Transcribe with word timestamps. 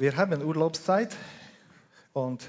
Wir 0.00 0.16
haben 0.16 0.40
Urlaubszeit 0.44 1.16
und 2.12 2.48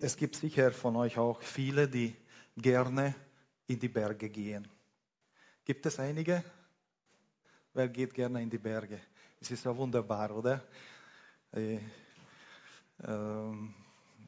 es 0.00 0.16
gibt 0.16 0.36
sicher 0.36 0.70
von 0.70 0.94
euch 0.94 1.18
auch 1.18 1.42
viele, 1.42 1.88
die 1.88 2.14
gerne 2.56 3.16
in 3.66 3.80
die 3.80 3.88
Berge 3.88 4.30
gehen. 4.30 4.68
Gibt 5.64 5.84
es 5.86 5.98
einige? 5.98 6.44
Wer 7.74 7.88
geht 7.88 8.14
gerne 8.14 8.40
in 8.40 8.50
die 8.50 8.58
Berge? 8.58 9.00
Es 9.40 9.50
ist 9.50 9.64
ja 9.64 9.76
wunderbar, 9.76 10.30
oder? 10.30 10.62
Äh, 11.50 11.80
ähm, 13.02 13.74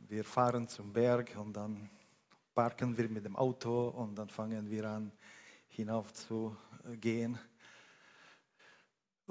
wir 0.08 0.24
fahren 0.24 0.66
zum 0.66 0.92
Berg 0.92 1.36
und 1.36 1.52
dann 1.52 1.88
parken 2.56 2.98
wir 2.98 3.08
mit 3.08 3.24
dem 3.24 3.36
Auto 3.36 3.86
und 3.86 4.16
dann 4.16 4.30
fangen 4.30 4.68
wir 4.68 4.84
an, 4.84 5.12
hinauf 5.68 6.12
zu 6.12 6.56
gehen. 7.00 7.38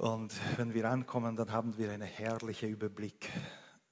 Und 0.00 0.32
wenn 0.56 0.72
wir 0.72 0.88
ankommen, 0.88 1.36
dann 1.36 1.52
haben 1.52 1.76
wir 1.76 1.90
einen 1.92 2.08
herrlichen 2.08 2.70
Überblick 2.70 3.28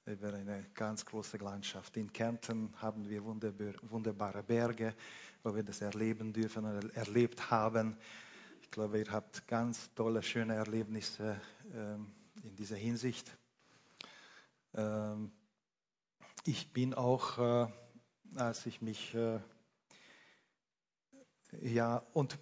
über 0.07 0.33
eine 0.33 0.65
ganz 0.73 1.05
große 1.05 1.37
Landschaft. 1.37 1.95
In 1.97 2.11
Kärnten 2.11 2.73
haben 2.77 3.07
wir 3.07 3.23
wunderbare 3.23 4.41
Berge, 4.41 4.95
wo 5.43 5.53
wir 5.53 5.61
das 5.61 5.81
erleben 5.81 6.33
dürfen 6.33 6.65
und 6.65 6.95
erlebt 6.95 7.51
haben. 7.51 7.95
Ich 8.63 8.71
glaube, 8.71 8.97
ihr 8.97 9.11
habt 9.11 9.47
ganz 9.47 9.93
tolle, 9.93 10.23
schöne 10.23 10.55
Erlebnisse 10.55 11.39
ähm, 11.75 12.11
in 12.41 12.55
dieser 12.55 12.77
Hinsicht. 12.77 13.37
Ähm, 14.73 15.31
ich 16.43 16.73
bin 16.73 16.95
auch, 16.95 17.37
äh, 17.37 17.67
als 18.33 18.65
ich 18.65 18.81
mich, 18.81 19.13
äh, 19.13 19.39
ja, 21.61 22.01
und 22.13 22.39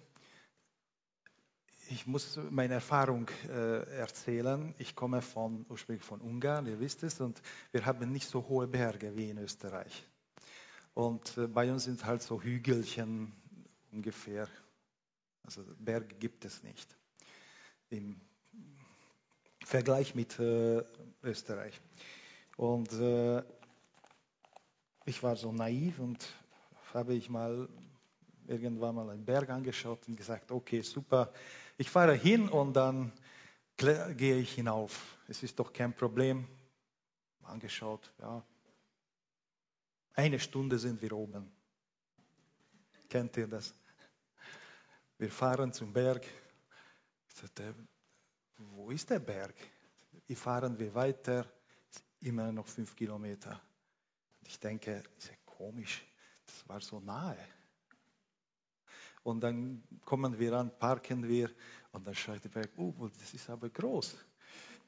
ich 1.90 2.06
muss 2.06 2.38
meine 2.50 2.74
Erfahrung 2.74 3.30
äh, 3.48 3.98
erzählen. 3.98 4.74
Ich 4.78 4.94
komme 4.94 5.22
von, 5.22 5.64
ursprünglich 5.68 6.04
von 6.04 6.20
Ungarn, 6.20 6.66
ihr 6.66 6.78
wisst 6.80 7.02
es, 7.02 7.20
und 7.20 7.40
wir 7.72 7.86
haben 7.86 8.12
nicht 8.12 8.28
so 8.28 8.46
hohe 8.46 8.66
Berge 8.66 9.16
wie 9.16 9.30
in 9.30 9.38
Österreich. 9.38 10.06
Und 10.94 11.36
äh, 11.38 11.46
bei 11.46 11.70
uns 11.72 11.84
sind 11.84 12.04
halt 12.04 12.22
so 12.22 12.42
Hügelchen 12.42 13.32
ungefähr. 13.90 14.48
Also 15.44 15.64
Berge 15.78 16.14
gibt 16.16 16.44
es 16.44 16.62
nicht 16.62 16.94
im 17.88 18.20
Vergleich 19.64 20.14
mit 20.14 20.38
äh, 20.38 20.82
Österreich. 21.22 21.80
Und 22.56 22.92
äh, 22.92 23.42
ich 25.06 25.22
war 25.22 25.36
so 25.36 25.52
naiv 25.52 25.98
und 26.00 26.26
habe 26.92 27.14
ich 27.14 27.30
mal 27.30 27.68
irgendwann 28.48 28.94
mal 28.94 29.10
einen 29.10 29.24
Berg 29.24 29.50
angeschaut 29.50 30.08
und 30.08 30.16
gesagt, 30.16 30.50
okay, 30.50 30.80
super, 30.80 31.32
ich 31.76 31.90
fahre 31.90 32.14
hin 32.14 32.48
und 32.48 32.74
dann 32.74 33.12
gehe 33.76 34.38
ich 34.38 34.54
hinauf. 34.54 35.18
Es 35.28 35.42
ist 35.42 35.58
doch 35.58 35.72
kein 35.72 35.94
Problem. 35.94 36.46
Angeschaut, 37.42 38.12
ja. 38.18 38.42
Eine 40.14 40.40
Stunde 40.40 40.78
sind 40.78 41.00
wir 41.00 41.12
oben. 41.12 41.50
Kennt 43.08 43.36
ihr 43.36 43.46
das? 43.46 43.72
Wir 45.16 45.30
fahren 45.30 45.72
zum 45.72 45.92
Berg. 45.92 46.24
Ich 47.28 47.34
sagte, 47.34 47.74
wo 48.56 48.90
ist 48.90 49.08
der 49.08 49.20
Berg? 49.20 49.54
Wie 50.26 50.34
fahren 50.34 50.78
wir 50.78 50.94
weiter? 50.94 51.46
Immer 52.20 52.52
noch 52.52 52.66
fünf 52.66 52.96
Kilometer. 52.96 53.60
Ich 54.46 54.58
denke, 54.58 55.02
ja 55.20 55.34
komisch, 55.44 56.04
das 56.46 56.68
war 56.68 56.80
so 56.80 57.00
nahe. 57.00 57.38
Und 59.28 59.40
dann 59.40 59.82
kommen 60.06 60.38
wir 60.38 60.54
an, 60.54 60.70
parken 60.78 61.28
wir 61.28 61.50
und 61.92 62.06
dann 62.06 62.14
schreit 62.14 62.42
der 62.44 62.48
Berg, 62.48 62.70
oh, 62.78 63.10
das 63.18 63.34
ist 63.34 63.50
aber 63.50 63.68
groß. 63.68 64.16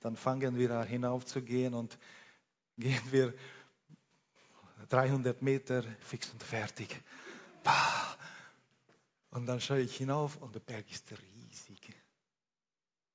Dann 0.01 0.17
fangen 0.17 0.57
wir 0.57 0.71
an 0.71 0.87
hinauf 0.87 1.27
zu 1.27 1.43
gehen 1.43 1.75
und 1.75 1.99
gehen 2.79 3.03
wir 3.11 3.35
300 4.89 5.43
Meter 5.43 5.83
fix 6.01 6.31
und 6.31 6.43
fertig. 6.43 7.03
Und 9.31 9.45
dann 9.45 9.61
schaue 9.61 9.81
ich 9.81 9.99
hinauf 9.99 10.39
und 10.39 10.55
der 10.55 10.61
Berg 10.61 10.91
ist 10.91 11.12
riesig. 11.12 11.95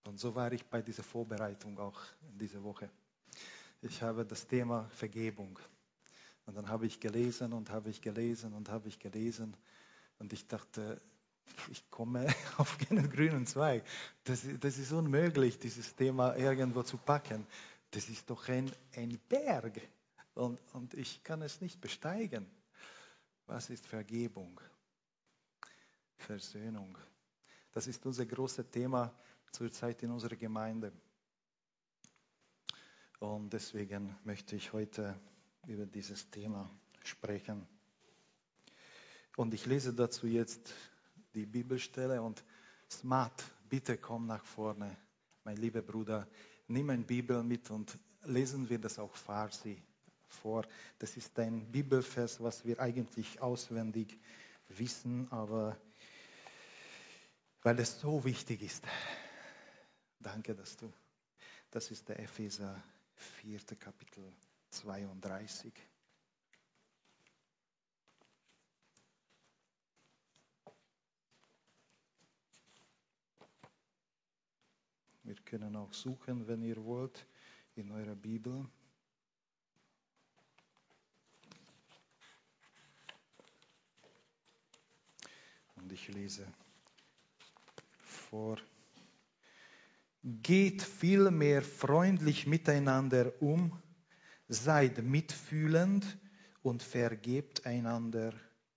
Und 0.03 0.19
so 0.19 0.35
war 0.35 0.53
ich 0.53 0.63
bei 0.63 0.83
dieser 0.83 1.01
Vorbereitung 1.01 1.79
auch 1.79 1.99
in 2.29 2.37
dieser 2.37 2.61
Woche. 2.63 2.87
Ich 3.81 3.99
habe 4.03 4.27
das 4.27 4.45
Thema 4.45 4.87
Vergebung. 4.89 5.57
Und 6.45 6.55
dann 6.55 6.69
habe 6.69 6.85
ich 6.85 6.99
gelesen 6.99 7.51
und 7.51 7.71
habe 7.71 7.89
ich 7.89 7.99
gelesen 7.99 8.53
und 8.53 8.69
habe 8.69 8.89
ich 8.89 8.99
gelesen. 8.99 9.57
Und 10.19 10.31
ich 10.31 10.47
dachte, 10.47 11.01
ich 11.69 11.89
komme 11.89 12.27
auf 12.57 12.77
keinen 12.77 13.09
grünen 13.09 13.45
Zweig. 13.45 13.83
Das, 14.23 14.45
das 14.59 14.77
ist 14.77 14.91
unmöglich, 14.91 15.59
dieses 15.59 15.95
Thema 15.95 16.35
irgendwo 16.35 16.83
zu 16.83 16.97
packen. 16.97 17.45
Das 17.91 18.09
ist 18.09 18.29
doch 18.29 18.47
ein, 18.49 18.71
ein 18.95 19.19
Berg. 19.29 19.81
Und, 20.33 20.59
und 20.73 20.93
ich 20.93 21.23
kann 21.23 21.41
es 21.41 21.61
nicht 21.61 21.79
besteigen. 21.79 22.45
Was 23.47 23.69
ist 23.69 23.85
Vergebung? 23.85 24.59
Versöhnung. 26.17 26.97
Das 27.71 27.87
ist 27.87 28.05
unser 28.05 28.25
großes 28.25 28.69
Thema 28.69 29.13
zurzeit 29.51 30.01
in 30.03 30.11
unserer 30.11 30.35
Gemeinde. 30.35 30.91
Und 33.19 33.53
deswegen 33.53 34.15
möchte 34.23 34.55
ich 34.55 34.73
heute 34.73 35.19
über 35.67 35.85
dieses 35.85 36.29
Thema 36.29 36.69
sprechen. 37.03 37.65
Und 39.37 39.53
ich 39.53 39.65
lese 39.65 39.93
dazu 39.93 40.27
jetzt 40.27 40.73
die 41.35 41.45
Bibelstelle 41.45 42.21
und 42.21 42.43
Smart, 42.89 43.43
bitte 43.69 43.97
komm 43.97 44.25
nach 44.27 44.43
vorne, 44.43 44.95
mein 45.43 45.57
lieber 45.57 45.81
Bruder, 45.81 46.27
nimm 46.67 46.89
ein 46.89 47.05
Bibel 47.05 47.43
mit 47.43 47.69
und 47.69 47.97
lesen 48.23 48.69
wir 48.69 48.79
das 48.79 48.97
auch 48.99 49.15
Farsi 49.15 49.81
vor. 50.27 50.65
Das 50.97 51.17
ist 51.17 51.37
ein 51.39 51.71
Bibelvers, 51.71 52.41
was 52.41 52.65
wir 52.65 52.79
eigentlich 52.79 53.41
auswendig 53.41 54.17
wissen, 54.69 55.31
aber 55.31 55.77
weil 57.61 57.79
es 57.79 57.99
so 57.99 58.23
wichtig 58.23 58.61
ist. 58.61 58.83
Danke, 60.19 60.55
dass 60.55 60.77
du. 60.77 60.91
Das 61.71 61.91
ist 61.91 62.07
der 62.07 62.19
Epheser 62.19 62.81
4. 63.41 63.59
Kapitel 63.79 64.23
32. 64.69 65.73
Wir 75.25 75.35
können 75.43 75.75
auch 75.75 75.91
suchen, 75.91 76.47
wenn 76.47 76.61
ihr 76.61 76.83
wollt, 76.85 77.25
in 77.75 77.91
eurer 77.91 78.15
Bibel. 78.15 78.63
Und 85.77 85.91
ich 85.91 86.07
lese 86.09 86.45
vor. 87.97 88.57
Geht 90.23 90.83
vielmehr 90.83 91.63
freundlich 91.63 92.45
miteinander 92.45 93.33
um, 93.41 93.81
seid 94.47 95.03
mitfühlend 95.03 96.05
und 96.61 96.83
vergebt 96.83 97.65
einander, 97.65 98.31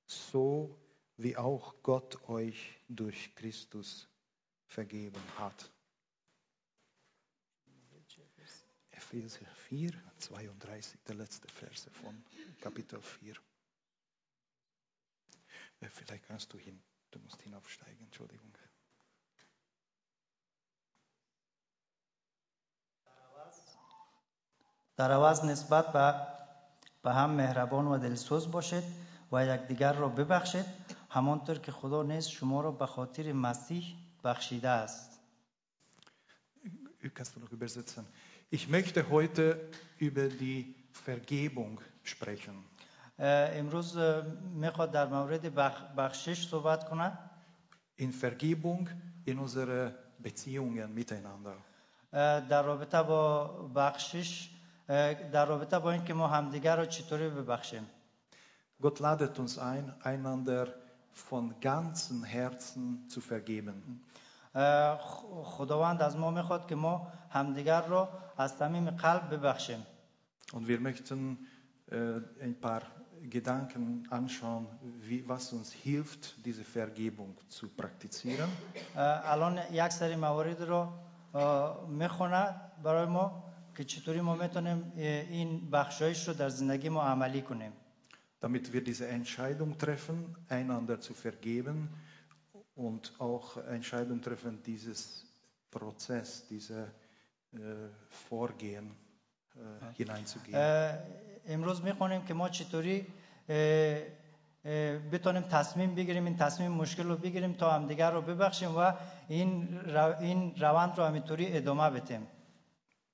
so 0.07 0.79
wie 1.19 1.37
auch 1.37 1.75
Gott 1.83 2.27
euch 2.27 2.81
durch 2.89 3.35
Christus 3.35 4.09
vergeben 4.67 5.21
hat. 5.37 5.71
Epheser 9.11 9.47
4, 9.71 9.91
32, 10.19 10.99
der 11.09 11.15
letzte 11.15 11.49
Verse 11.49 11.91
von 11.91 12.23
Kapitel 12.61 13.01
4. 13.01 13.35
Äh, 15.81 15.89
vielleicht 15.89 16.27
kannst 16.27 16.53
du 16.53 16.59
hin, 16.59 16.79
du 17.11 17.19
musst 17.21 17.41
hinaufsteigen, 17.41 18.05
Entschuldigung. 18.05 18.53
در 24.97 25.13
عوض 25.13 25.45
نسبت 25.45 25.93
به 25.93 26.15
به 27.03 27.13
هم 27.13 27.31
مهربان 27.31 27.87
و 27.87 27.99
دلسوز 27.99 28.51
باشید 28.51 28.85
و 29.33 29.47
یکدیگر 29.47 29.93
را 29.93 30.09
ببخشید 30.09 30.67
همانطور 31.11 31.59
که 31.59 31.73
خدا 31.73 32.03
نیز 32.03 32.27
شما 32.27 32.61
را 32.61 32.71
به 32.71 32.87
خاطر 32.87 33.33
مسیح 33.33 33.97
بخشیده 34.25 34.69
است 34.69 35.21
Kannst 37.15 37.37
du 37.37 37.41
noch 37.41 37.53
übersetzen? 37.53 38.07
Ich 38.50 38.70
möchte 38.70 39.10
heute 39.10 39.70
über 40.00 40.28
die 40.28 40.76
Vergebung 40.92 41.82
sprechen. 42.04 42.64
امروز 43.20 43.98
میخواد 44.54 44.92
در 44.92 45.08
مورد 45.08 45.56
بخشش 45.98 46.48
صحبت 46.48 46.90
کنه 46.90 47.18
In 48.00 48.12
Vergebung 48.12 48.90
in 49.26 49.38
unsere 49.38 49.96
Beziehungen 50.24 50.94
miteinander. 50.94 51.56
در 52.50 52.64
رابطه 52.64 53.04
با 53.04 53.48
بخشش 53.76 54.50
در 55.32 55.46
رابطه 55.46 55.80
با 55.80 55.92
اینکه 55.92 56.14
ما 56.14 56.28
همدیگر 56.28 56.76
رو 56.78 56.86
چطوری 56.86 57.30
ببخشیم 57.30 57.88
Gott 58.82 59.00
ladet 59.00 59.40
uns 59.40 59.58
ein, 59.60 59.94
einander 60.02 60.74
von 61.14 61.60
ganzem 61.62 62.24
Herzen 62.26 63.08
zu 63.08 63.22
vergeben. 63.22 64.04
خداوند 65.45 66.03
از 66.03 66.17
ما 66.17 66.31
می‌خواد 66.31 66.69
که 66.69 66.75
ما 66.75 67.13
همدیگر 67.31 67.83
رو 67.83 68.09
از 68.37 68.53
صمیم 68.53 68.91
قلب 68.91 69.35
ببخشیم 69.35 69.87
Und 70.53 70.67
wir 70.67 70.81
möchten 70.81 71.47
äh, 71.91 72.21
ein 72.41 72.59
paar 72.61 72.83
Gedanken 73.23 74.07
anschauen, 74.11 74.67
wie, 75.09 75.29
was 75.29 75.53
uns 75.53 75.73
hilft, 75.73 76.23
diese 76.47 76.65
Vergebung 76.65 77.37
zu 77.49 77.69
praktizieren. 77.69 78.49
الان 79.25 79.59
یک 79.73 79.89
سری 79.89 80.17
موارد 80.17 80.63
رو 80.63 80.89
می‌خونه 81.89 82.55
برای 82.83 83.07
ما 83.07 83.45
که 83.77 83.85
چطوری 83.85 84.21
ما 84.21 84.35
می‌تونیم 84.35 84.93
این 84.97 85.71
بخشایش 85.71 86.29
رو 86.29 86.35
در 86.35 86.49
زندگی 86.49 86.89
ما 86.89 87.03
عملی 87.03 87.43
کنیم 87.43 87.73
damit 88.41 88.73
wir 88.73 88.83
diese 88.85 89.07
Entscheidung 89.09 89.79
treffen, 89.79 90.37
einander 90.49 91.01
zu 91.01 91.13
vergeben 91.13 91.89
und 92.78 93.14
auch 93.20 93.58
Entscheidung 93.58 94.22
treffen, 94.22 94.62
dieses 94.64 95.26
Prozess, 95.72 96.46
diese 96.48 96.92
äh, 97.54 97.58
Vorgehen 98.10 98.92
äh, 99.56 99.94
hineinzugehen. 99.98 100.56
اه، 100.56 100.98
امروز 101.48 101.82
میخونیم 101.82 102.26
که 102.26 102.34
ما 102.34 102.50
چطوری 102.50 103.06
اه، 103.50 103.56
اه، 104.66 104.98
بتونیم 105.12 105.42
تصمیم 105.42 105.96
بگیریم 105.96 106.26
این 106.26 106.38
تصمیم 106.38 106.72
مشکل 106.72 107.04
رو 107.04 107.18
بگیریم 107.18 107.54
تا 107.54 107.72
همدیگر 107.72 108.12
رو 108.12 108.22
ببخشیم 108.22 108.76
و 108.78 108.94
این 109.28 109.80
رو- 109.80 110.20
این 110.20 110.56
روند 110.56 110.98
رو 110.98 111.04
همینطوری 111.06 111.58
ادامه 111.58 111.90
بدیم 111.90 112.28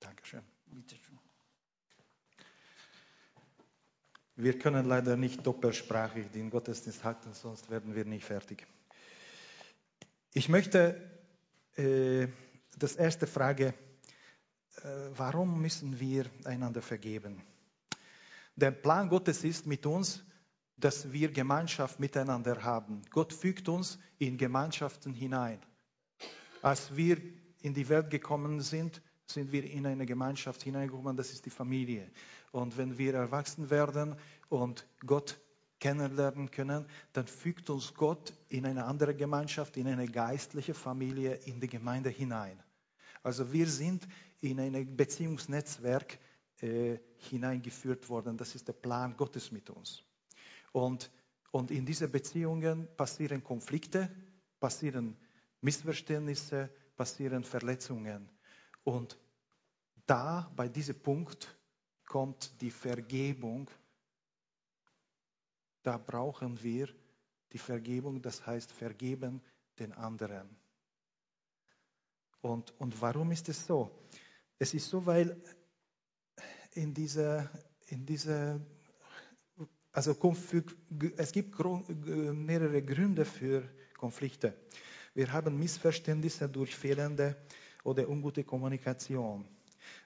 Dankeschön. 0.01 0.43
Wir 4.37 4.57
können 4.59 4.85
leider 4.85 5.17
nicht 5.17 5.45
doppelsprachig 5.45 6.31
den 6.31 6.49
Gottesdienst 6.49 7.03
halten, 7.03 7.33
sonst 7.33 7.69
werden 7.69 7.93
wir 7.95 8.05
nicht 8.05 8.23
fertig. 8.25 8.65
Ich 10.36 10.48
möchte 10.48 11.00
äh, 11.76 12.26
das 12.76 12.96
erste 12.96 13.28
Frage, 13.28 13.66
äh, 13.66 14.88
warum 15.14 15.62
müssen 15.62 16.00
wir 16.00 16.26
einander 16.42 16.82
vergeben? 16.82 17.40
Der 18.56 18.72
Plan 18.72 19.08
Gottes 19.08 19.44
ist 19.44 19.64
mit 19.64 19.86
uns, 19.86 20.24
dass 20.76 21.12
wir 21.12 21.30
Gemeinschaft 21.30 22.00
miteinander 22.00 22.64
haben. 22.64 23.02
Gott 23.10 23.32
fügt 23.32 23.68
uns 23.68 24.00
in 24.18 24.36
Gemeinschaften 24.36 25.14
hinein. 25.14 25.60
Als 26.62 26.96
wir 26.96 27.18
in 27.62 27.72
die 27.72 27.88
Welt 27.88 28.10
gekommen 28.10 28.60
sind, 28.60 29.02
sind 29.26 29.52
wir 29.52 29.62
in 29.62 29.86
eine 29.86 30.04
Gemeinschaft 30.04 30.64
hineingekommen, 30.64 31.16
das 31.16 31.30
ist 31.30 31.46
die 31.46 31.50
Familie. 31.50 32.10
Und 32.50 32.76
wenn 32.76 32.98
wir 32.98 33.14
erwachsen 33.14 33.70
werden 33.70 34.16
und 34.48 34.84
Gott 35.06 35.38
kennenlernen 35.84 36.50
können, 36.50 36.86
dann 37.12 37.26
fügt 37.26 37.68
uns 37.68 37.92
Gott 37.92 38.32
in 38.48 38.64
eine 38.64 38.86
andere 38.86 39.14
Gemeinschaft, 39.14 39.76
in 39.76 39.86
eine 39.86 40.06
geistliche 40.06 40.72
Familie, 40.72 41.34
in 41.44 41.60
die 41.60 41.68
Gemeinde 41.68 42.08
hinein. 42.08 42.58
Also 43.22 43.52
wir 43.52 43.66
sind 43.66 44.08
in 44.40 44.58
ein 44.60 44.96
Beziehungsnetzwerk 44.96 46.18
äh, 46.62 46.96
hineingeführt 47.28 48.08
worden. 48.08 48.38
Das 48.38 48.54
ist 48.54 48.66
der 48.66 48.72
Plan 48.72 49.14
Gottes 49.18 49.52
mit 49.52 49.68
uns. 49.68 50.02
Und, 50.72 51.10
und 51.50 51.70
in 51.70 51.84
diese 51.84 52.08
Beziehungen 52.08 52.88
passieren 52.96 53.44
Konflikte, 53.44 54.10
passieren 54.60 55.18
Missverständnisse, 55.60 56.70
passieren 56.96 57.44
Verletzungen. 57.44 58.30
Und 58.84 59.18
da, 60.06 60.50
bei 60.56 60.66
diesem 60.66 60.98
Punkt, 60.98 61.54
kommt 62.06 62.58
die 62.62 62.70
Vergebung. 62.70 63.68
Da 65.84 65.96
brauchen 65.98 66.60
wir 66.62 66.88
die 67.52 67.58
Vergebung, 67.58 68.20
das 68.20 68.44
heißt 68.44 68.72
vergeben 68.72 69.40
den 69.78 69.92
anderen. 69.92 70.48
Und, 72.40 72.74
und 72.80 73.00
warum 73.00 73.30
ist 73.30 73.48
es 73.48 73.66
so? 73.66 73.90
Es 74.58 74.74
ist 74.74 74.88
so, 74.88 75.06
weil 75.06 75.40
in 76.72 76.92
dieser, 76.94 77.48
in 77.86 78.04
dieser 78.04 78.60
also 79.92 80.16
es 81.16 81.30
gibt 81.32 81.56
g- 81.56 82.32
mehrere 82.32 82.82
Gründe 82.82 83.24
für 83.24 83.62
Konflikte. 83.96 84.52
Wir 85.14 85.32
haben 85.32 85.56
Missverständnisse 85.58 86.48
durch 86.48 86.74
fehlende 86.74 87.36
oder 87.84 88.08
ungute 88.08 88.42
Kommunikation. 88.42 89.46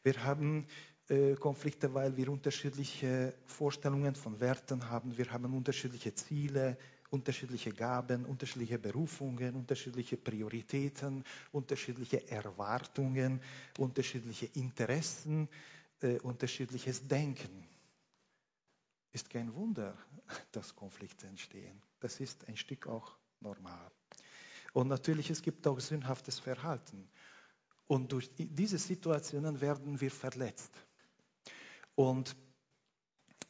Wir 0.03 0.23
haben 0.23 0.67
äh, 0.67 0.98
Konflikte, 1.41 1.93
weil 1.95 2.15
wir 2.17 2.29
unterschiedliche 2.29 3.33
Vorstellungen 3.47 4.15
von 4.15 4.39
Werten 4.41 4.91
haben. 4.91 5.17
Wir 5.17 5.31
haben 5.33 5.55
unterschiedliche 5.55 6.15
Ziele, 6.15 6.77
unterschiedliche 7.11 7.73
Gaben, 7.73 8.27
unterschiedliche 8.27 8.79
Berufungen, 8.79 9.55
unterschiedliche 9.55 10.19
Prioritäten, 10.19 11.25
unterschiedliche 11.53 12.31
Erwartungen, 12.31 13.41
unterschiedliche 13.79 14.47
Interessen, 14.55 15.49
äh, 16.03 16.19
unterschiedliches 16.21 17.09
Denken. 17.09 17.65
Ist 19.13 19.31
kein 19.31 19.55
Wunder, 19.55 19.97
dass 20.53 20.77
Konflikte 20.77 21.27
entstehen. 21.27 21.81
Das 22.01 22.21
ist 22.21 22.47
ein 22.49 22.57
Stück 22.59 22.87
auch 22.87 23.17
normal. 23.41 23.91
Und 24.75 24.89
natürlich, 24.89 25.31
es 25.31 25.41
gibt 25.41 25.67
auch 25.67 25.81
sündhaftes 25.81 26.39
Verhalten. 26.39 27.09
Und 27.87 28.13
durch 28.13 28.35
die- 28.35 28.47
diese 28.47 28.77
Situationen 28.79 29.59
werden 29.63 29.99
wir 29.99 30.11
verletzt. 30.11 30.71
Und 31.99 32.37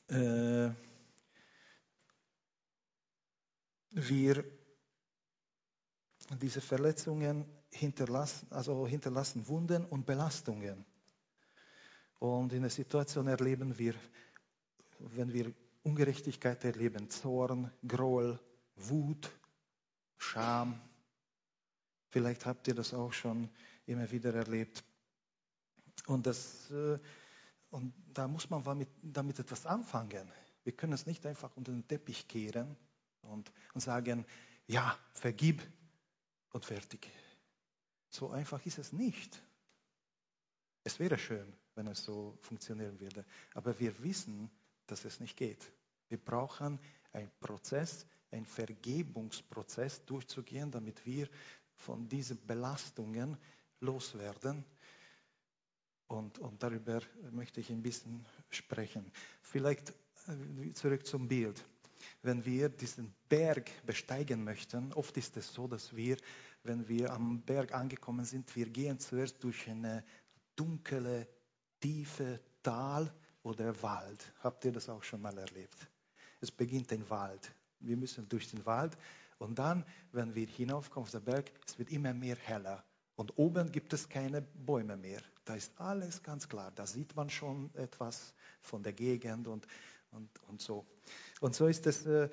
äh, 0.07 0.71
wir 3.91 4.45
diese 6.41 6.63
Verletzungen 6.63 7.45
hinterlassen, 7.71 8.47
also 8.49 8.87
hinterlassen 8.87 9.47
Wunden 9.49 9.85
und 9.85 10.07
Belastungen. 10.07 10.87
Und 12.21 12.55
in 12.55 12.63
der 12.63 12.71
Situation 12.71 13.27
erleben 13.27 13.77
wir, 13.77 13.95
wenn 14.99 15.31
wir 15.35 15.53
Ungerechtigkeit 15.83 16.65
erleben, 16.65 17.11
Zorn, 17.11 17.71
Groll, 17.87 18.41
Wut, 18.77 19.31
Scham. 20.17 20.81
Vielleicht 22.09 22.47
habt 22.47 22.67
ihr 22.67 22.75
das 22.75 22.95
auch 22.95 23.13
schon 23.13 23.51
immer 23.85 24.11
wieder 24.11 24.33
erlebt. 24.33 24.83
Und, 26.07 26.27
das, 26.27 26.71
äh, 26.71 26.99
und 27.71 27.93
da 28.15 28.29
muss 28.29 28.49
man 28.51 28.63
damit, 28.65 28.89
damit 29.03 29.39
etwas 29.39 29.67
anfangen. 29.67 30.31
Wir 30.65 30.73
können 30.73 30.93
es 30.93 31.07
nicht 31.07 31.25
einfach 31.27 31.57
unter 31.57 31.73
den 31.73 31.87
Teppich 31.87 32.29
kehren 32.29 32.77
und, 33.23 33.51
und 33.75 33.81
sagen, 33.81 34.27
ja, 34.67 34.99
vergib 35.13 35.63
und 36.53 36.65
fertig. 36.65 37.09
So 38.11 38.31
einfach 38.31 38.65
ist 38.67 38.79
es 38.79 38.93
nicht. 38.93 39.43
Es 40.85 40.99
wäre 40.99 41.19
schön, 41.19 41.53
wenn 41.75 41.87
es 41.87 42.05
so 42.05 42.39
funktionieren 42.41 42.99
würde. 43.01 43.25
Aber 43.55 43.79
wir 43.79 44.03
wissen, 44.03 44.51
dass 44.87 45.05
es 45.05 45.21
nicht 45.21 45.37
geht. 45.37 45.71
Wir 46.09 46.19
brauchen 46.19 46.81
einen 47.13 47.31
Prozess, 47.41 48.07
einen 48.31 48.47
Vergebungsprozess 48.47 50.05
durchzugehen, 50.07 50.71
damit 50.71 51.05
wir 51.05 51.29
von 51.75 52.09
diesen 52.09 52.45
Belastungen 52.47 53.37
loswerden. 53.81 54.65
Und, 56.09 56.39
und 56.39 56.63
darüber 56.63 57.01
möchte 57.31 57.61
ich 57.61 57.71
ein 57.71 57.83
bisschen 57.83 58.25
sprechen. 58.49 59.11
Vielleicht 59.43 59.91
äh, 60.27 60.73
zurück 60.73 61.07
zum 61.07 61.29
Bild. 61.29 61.63
Wenn 62.23 62.45
wir 62.45 62.69
diesen 62.69 63.15
Berg 63.29 63.71
besteigen 63.85 64.43
möchten, 64.43 64.93
oft 64.95 65.17
ist 65.17 65.37
es 65.37 65.53
so, 65.53 65.67
dass 65.67 65.95
wir, 65.95 66.17
wenn 66.63 66.89
wir 66.89 67.13
am 67.13 67.43
Berg 67.43 67.75
angekommen 67.75 68.25
sind, 68.25 68.55
wir 68.57 68.69
gehen 68.71 68.99
zuerst 68.99 69.43
durch 69.45 69.69
eine 69.69 70.05
dunkle, 70.57 71.29
tiefe 71.81 72.41
Tal 72.63 73.13
oder 73.43 73.81
Wald. 73.83 74.33
Habt 74.41 74.65
ihr 74.65 74.73
das 74.73 74.89
auch 74.89 75.03
schon 75.03 75.21
mal 75.21 75.37
erlebt? 75.37 75.89
Es 76.41 76.51
beginnt 76.51 76.93
ein 76.93 77.09
Wald. 77.11 77.53
Wir 77.81 77.97
müssen 77.97 78.29
durch 78.29 78.51
den 78.51 78.65
Wald 78.65 78.97
und 79.39 79.59
dann, 79.59 79.85
wenn 80.13 80.35
wir 80.35 80.47
hinaufkommen 80.47 81.05
auf 81.05 81.11
den 81.11 81.23
Berg, 81.23 81.53
es 81.67 81.79
wird 81.79 81.91
immer 81.91 82.13
mehr 82.13 82.37
heller. 82.37 82.85
Und 83.15 83.37
oben 83.37 83.71
gibt 83.73 83.93
es 83.93 84.09
keine 84.09 84.43
Bäume 84.43 84.97
mehr. 84.97 85.21
Da 85.49 85.55
ist 85.55 85.73
alles 85.81 86.23
ganz 86.23 86.47
klar. 86.47 86.71
Da 86.75 86.87
sieht 86.87 87.17
man 87.17 87.31
schon 87.31 87.75
etwas 87.75 88.35
von 88.61 88.83
der 88.83 88.93
Gegend 88.93 89.49
und, 89.49 89.67
und, 90.11 90.29
und 90.47 90.61
so. 90.61 90.85
Und 91.41 91.55
so 91.55 91.67
ist 91.67 91.87
es. 91.87 92.05
Äh, 92.05 92.29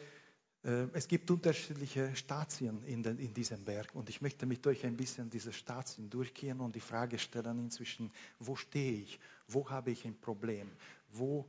äh, 0.65 0.87
es 0.91 1.07
gibt 1.07 1.31
unterschiedliche 1.31 2.13
Stadien 2.13 2.83
in, 2.83 3.03
den, 3.03 3.17
in 3.17 3.33
diesem 3.33 3.63
Berg 3.63 3.95
und 3.95 4.09
ich 4.09 4.19
möchte 4.19 4.45
mit 4.45 4.67
euch 4.67 4.85
ein 4.85 4.97
bisschen 4.97 5.29
diese 5.29 5.53
Stadien 5.53 6.09
durchgehen 6.09 6.59
und 6.59 6.75
die 6.75 6.81
Frage 6.81 7.17
stellen 7.17 7.59
inzwischen, 7.59 8.11
wo 8.39 8.57
stehe 8.57 9.03
ich? 9.03 9.17
Wo 9.47 9.69
habe 9.69 9.91
ich 9.91 10.03
ein 10.03 10.19
Problem? 10.19 10.69
Wo, 11.07 11.47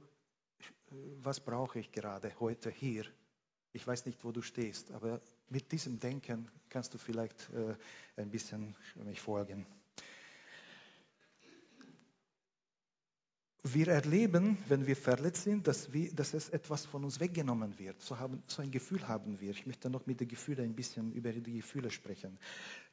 äh, 0.61 0.94
was 1.23 1.40
brauche 1.40 1.80
ich 1.80 1.90
gerade 1.90 2.32
heute 2.38 2.70
hier? 2.70 3.06
Ich 3.73 3.85
weiß 3.85 4.06
nicht, 4.06 4.23
wo 4.23 4.30
du 4.30 4.40
stehst, 4.40 4.92
aber 4.92 5.20
mit 5.49 5.73
diesem 5.73 5.99
Denken 5.99 6.49
kannst 6.68 6.94
du 6.94 6.99
vielleicht 6.99 7.50
äh, 7.50 7.75
ein 8.20 8.30
bisschen 8.30 8.76
mich 9.04 9.20
folgen. 9.20 9.66
Wir 13.75 13.88
erleben, 13.88 14.58
wenn 14.68 14.87
wir 14.87 14.96
verletzt 14.96 15.44
sind, 15.44 15.66
dass, 15.66 15.92
wir, 15.92 16.12
dass 16.12 16.35
es 16.35 16.49
etwas 16.50 16.87
von 16.87 17.04
uns 17.04 17.20
weggenommen 17.20 17.78
wird. 17.78 18.00
So, 18.00 18.18
haben, 18.18 18.42
so 18.46 18.62
ein 18.62 18.70
Gefühl 18.70 19.06
haben 19.08 19.40
wir. 19.40 19.50
Ich 19.50 19.66
möchte 19.66 19.90
noch 19.90 20.06
mit 20.06 20.20
den 20.20 20.28
Gefühlen 20.28 20.64
ein 20.64 20.75
bisschen 20.75 21.12
über 21.12 21.32
die 21.32 21.56
Gefühle 21.56 21.90
sprechen. 21.90 22.38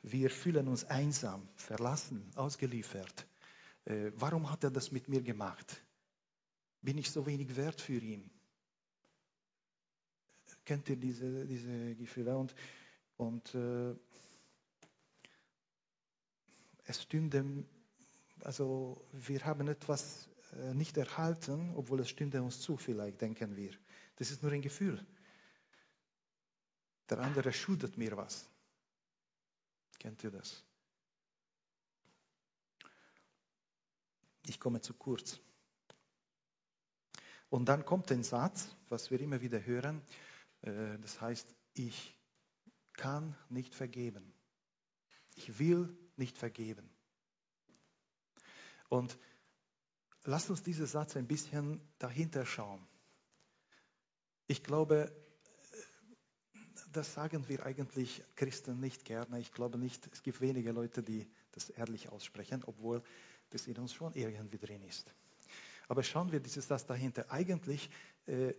Wir 0.02 0.30
fühlen 0.30 0.68
uns 0.68 0.86
einsam, 0.86 1.48
verlassen, 1.56 2.32
ausgeliefert. 2.36 3.28
Äh, 3.86 4.12
warum 4.16 4.50
hat 4.50 4.64
er 4.64 4.72
das 4.72 4.92
mit 4.92 5.08
mir 5.10 5.22
gemacht? 5.22 5.84
Bin 6.82 6.98
ich 6.98 7.12
so 7.12 7.26
wenig 7.26 7.56
wert 7.56 7.80
für 7.80 8.00
ihn? 8.00 8.30
Kennt 10.66 10.90
ihr 10.90 10.96
diese, 10.96 11.46
diese 11.46 11.96
Gefühle? 11.96 12.38
Und, 12.38 12.56
und 13.18 13.54
äh, 13.54 13.96
es 16.86 17.02
stünde, 17.04 17.66
also 18.42 19.06
wir 19.12 19.46
haben 19.46 19.68
etwas 19.68 20.30
nicht 20.74 20.98
erhalten, 20.98 21.74
obwohl 21.76 22.00
es 22.02 22.10
stünde 22.10 22.42
uns 22.42 22.60
zu, 22.60 22.78
vielleicht 22.78 23.22
denken 23.22 23.56
wir. 23.56 23.72
Das 24.16 24.32
ist 24.32 24.44
nur 24.44 24.52
ein 24.52 24.62
Gefühl. 24.62 25.06
Der 27.10 27.20
andere 27.20 27.52
schuldet 27.52 27.98
mir 27.98 28.16
was. 28.16 28.50
Kennt 30.00 30.24
ihr 30.24 30.32
das? 30.32 30.64
Ich 34.46 34.60
komme 34.60 34.82
zu 34.82 34.94
kurz. 34.94 35.40
Und 37.50 37.66
dann 37.66 37.86
kommt 37.86 38.12
ein 38.12 38.24
Satz, 38.24 38.76
was 38.90 39.12
wir 39.12 39.20
immer 39.22 39.42
wieder 39.42 39.64
hören, 39.66 40.02
äh, 40.62 40.98
das 41.00 41.22
heißt, 41.22 41.56
ich 41.74 42.18
kann 42.94 43.36
nicht 43.50 43.76
vergeben. 43.76 44.34
Ich 45.36 45.60
will 45.60 45.96
nicht 46.16 46.38
vergeben. 46.38 46.90
Und 48.90 49.18
Lasst 50.26 50.50
uns 50.50 50.64
diesen 50.64 50.86
Satz 50.86 51.18
ein 51.18 51.28
bisschen 51.28 51.82
dahinter 52.00 52.46
schauen. 52.46 52.86
Ich 54.48 54.64
glaube, 54.64 55.14
das 56.94 57.14
sagen 57.14 57.48
wir 57.50 57.66
eigentlich 57.66 58.24
Christen 58.36 58.80
nicht 58.80 59.04
gerne. 59.04 59.40
Ich 59.40 59.52
glaube 59.52 59.78
nicht, 59.78 60.08
es 60.12 60.24
gibt 60.24 60.40
wenige 60.40 60.72
Leute, 60.72 61.04
die 61.04 61.28
das 61.52 61.70
ehrlich 61.70 62.10
aussprechen, 62.10 62.64
obwohl 62.66 63.04
das 63.50 63.68
in 63.68 63.78
uns 63.78 63.94
schon 63.94 64.14
irgendwie 64.14 64.58
drin 64.58 64.84
ist. 64.84 65.14
Aber 65.88 66.04
schauen 66.04 66.32
wir 66.32 66.40
dieses 66.40 66.68
Satz 66.68 66.86
dahinter. 66.86 67.30
Eigentlich 67.30 67.90
äh, 68.26 68.54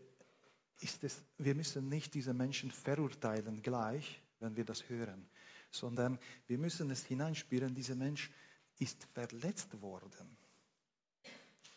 ist 0.80 1.02
es, 1.04 1.23
wir 1.38 1.54
müssen 1.54 1.88
nicht 1.88 2.12
diese 2.14 2.35
Menschen 2.35 2.71
verurteilen 2.71 3.62
gleich, 3.62 4.21
wenn 4.40 4.56
wir 4.56 4.64
das 4.64 4.88
hören, 4.88 5.28
sondern 5.71 6.18
wir 6.47 6.59
müssen 6.59 6.90
es 6.90 7.04
hineinspüren, 7.04 7.75
dieser 7.75 7.94
Mensch 7.94 8.30
ist 8.78 9.04
verletzt 9.14 9.80
worden. 9.80 10.37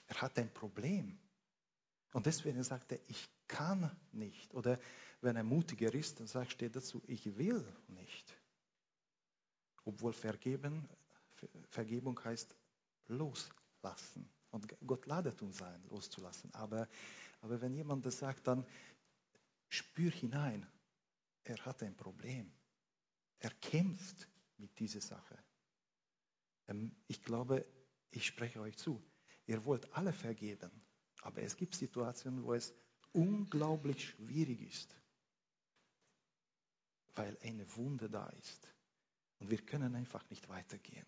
Er 0.08 0.22
hat 0.22 0.38
ein 0.40 0.54
Problem. 0.54 1.18
Und 2.14 2.26
deswegen 2.26 2.64
sagt 2.64 2.92
er, 2.92 3.00
ich 3.08 3.30
kann 3.48 3.96
nicht. 4.12 4.54
Oder 4.54 4.80
wenn 5.22 5.36
er 5.36 5.44
mutiger 5.44 5.94
ist, 5.94 6.20
dann 6.20 6.28
sagt, 6.28 6.52
steht 6.52 6.76
dazu, 6.76 7.02
ich 7.08 7.38
will 7.38 7.66
nicht. 7.88 8.36
Obwohl 9.84 10.14
vergeben, 10.14 10.88
Vergebung 11.70 12.20
heißt 12.24 12.56
loslassen. 13.08 14.30
Und 14.52 14.68
Gott 14.86 15.06
ladet 15.06 15.42
uns 15.42 15.62
ein, 15.62 15.84
loszulassen. 15.90 16.54
Aber, 16.54 16.88
aber 17.42 17.62
wenn 17.62 17.74
jemand 17.74 18.06
das 18.06 18.20
sagt, 18.20 18.48
dann 18.48 18.66
spür 19.70 20.12
hinein, 20.12 20.66
er 21.44 21.58
hat 21.66 21.84
ein 21.84 21.96
Problem. 21.96 22.52
Er 23.40 23.52
kämpft 23.52 24.28
mit 24.58 24.78
dieser 24.80 25.02
Sache. 25.02 25.38
Ähm, 26.68 26.96
ich 27.08 27.22
glaube, 27.22 27.66
ich 28.12 28.26
spreche 28.26 28.62
euch 28.62 28.78
zu, 28.78 29.02
Ihr 29.48 29.64
wollt 29.66 29.92
alle 29.94 30.14
vergeben, 30.14 30.70
aber 31.22 31.42
es 31.42 31.56
gibt 31.56 31.76
Situationen, 31.76 32.44
wo 32.44 32.54
es 32.54 32.74
unglaublich 33.14 34.10
schwierig 34.10 34.62
ist, 34.62 34.96
weil 37.16 37.38
eine 37.42 37.66
Wunde 37.76 38.10
da 38.10 38.28
ist. 38.30 38.68
Und 39.40 39.50
wir 39.50 39.66
können 39.66 39.96
einfach 39.96 40.30
nicht 40.30 40.48
weitergehen. 40.50 41.06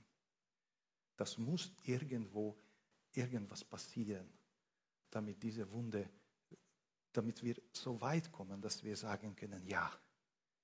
Das 1.18 1.38
muss 1.38 1.72
irgendwo 1.84 2.58
irgendwas 3.14 3.64
passieren, 3.66 4.32
damit 5.10 5.44
diese 5.44 5.70
Wunde, 5.72 6.10
damit 7.12 7.44
wir 7.44 7.56
so 7.74 8.00
weit 8.00 8.32
kommen, 8.32 8.62
dass 8.62 8.84
wir 8.84 8.96
sagen 8.96 9.36
können, 9.36 9.68
ja, 9.68 9.92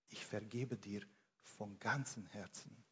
ich 0.10 0.26
vergebe 0.26 0.78
dir 0.78 1.02
von 1.42 1.78
ganzem 1.80 2.26
Herzen, 2.28 2.86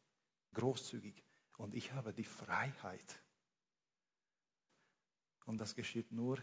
großzügig, 0.52 1.24
und 1.56 1.74
ich 1.74 1.92
habe 1.92 2.12
die 2.12 2.24
Freiheit, 2.24 3.23
und 5.46 5.58
das 5.58 5.74
geschieht 5.74 6.10
nur, 6.12 6.38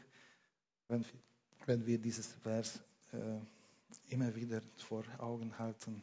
wenn, 0.88 1.05
wenn 1.65 1.86
wir 1.86 1.98
dieses 1.98 2.34
Vers 2.34 2.81
äh, 3.12 3.39
immer 4.10 4.34
wieder 4.36 4.62
vor 4.77 5.03
Augen 5.20 5.58
halten. 5.58 6.01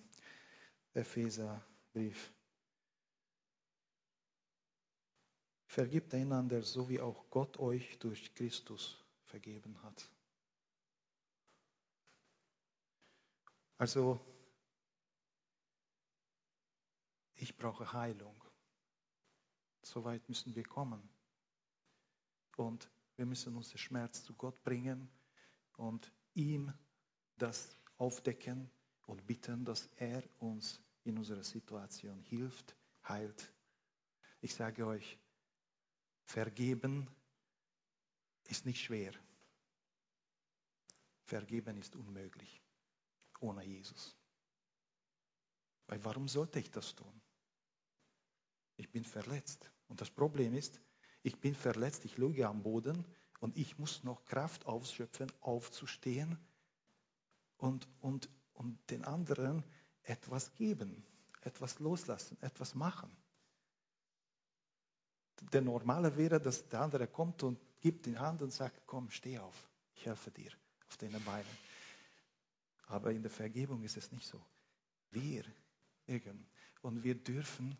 Epheserbrief. 0.94 2.32
Vergibt 5.66 6.12
einander, 6.14 6.62
so 6.62 6.88
wie 6.88 7.00
auch 7.00 7.28
Gott 7.30 7.58
euch 7.58 7.98
durch 7.98 8.34
Christus 8.34 9.04
vergeben 9.26 9.80
hat. 9.82 10.10
Also, 13.76 14.18
ich 17.36 17.56
brauche 17.56 17.92
Heilung. 17.92 18.42
So 19.82 20.04
weit 20.04 20.28
müssen 20.28 20.54
wir 20.56 20.64
kommen. 20.64 21.08
Und 22.58 22.90
wir 23.14 23.24
müssen 23.24 23.54
unseren 23.54 23.78
Schmerz 23.78 24.24
zu 24.24 24.34
Gott 24.34 24.64
bringen 24.64 25.08
und 25.76 26.12
ihm 26.34 26.72
das 27.36 27.78
aufdecken 27.98 28.68
und 29.06 29.24
bitten, 29.28 29.64
dass 29.64 29.86
er 29.96 30.24
uns 30.40 30.80
in 31.04 31.18
unserer 31.18 31.44
Situation 31.44 32.20
hilft, 32.20 32.74
heilt. 33.06 33.52
Ich 34.40 34.54
sage 34.54 34.84
euch, 34.84 35.18
vergeben 36.24 37.08
ist 38.48 38.66
nicht 38.66 38.82
schwer. 38.82 39.12
Vergeben 41.26 41.78
ist 41.78 41.94
unmöglich 41.94 42.60
ohne 43.38 43.64
Jesus. 43.64 44.16
Weil 45.86 46.04
warum 46.04 46.26
sollte 46.26 46.58
ich 46.58 46.72
das 46.72 46.92
tun? 46.96 47.22
Ich 48.76 48.90
bin 48.90 49.04
verletzt. 49.04 49.70
Und 49.86 50.00
das 50.00 50.10
Problem 50.10 50.54
ist, 50.54 50.80
ich 51.22 51.38
bin 51.40 51.54
verletzt, 51.54 52.04
ich 52.04 52.16
liege 52.16 52.48
am 52.48 52.62
Boden 52.62 53.04
und 53.40 53.56
ich 53.56 53.78
muss 53.78 54.04
noch 54.04 54.24
Kraft 54.24 54.66
ausschöpfen, 54.66 55.30
aufzustehen 55.40 56.38
und, 57.56 57.88
und, 58.00 58.28
und 58.54 58.78
den 58.90 59.04
anderen 59.04 59.64
etwas 60.02 60.54
geben, 60.54 61.04
etwas 61.42 61.78
loslassen, 61.78 62.36
etwas 62.40 62.74
machen. 62.74 63.10
Der 65.52 65.62
Normale 65.62 66.16
wäre, 66.16 66.40
dass 66.40 66.68
der 66.68 66.80
andere 66.80 67.06
kommt 67.06 67.42
und 67.42 67.60
gibt 67.80 68.06
die 68.06 68.18
Hand 68.18 68.42
und 68.42 68.52
sagt, 68.52 68.82
komm, 68.86 69.10
steh 69.10 69.38
auf, 69.38 69.68
ich 69.94 70.06
helfe 70.06 70.30
dir 70.30 70.50
auf 70.88 70.96
deinen 70.96 71.22
Beinen. 71.24 71.58
Aber 72.88 73.12
in 73.12 73.22
der 73.22 73.30
Vergebung 73.30 73.82
ist 73.84 73.96
es 73.96 74.10
nicht 74.10 74.26
so. 74.26 74.40
Wir, 75.10 75.44
und 76.82 77.04
wir 77.04 77.14
dürfen 77.14 77.76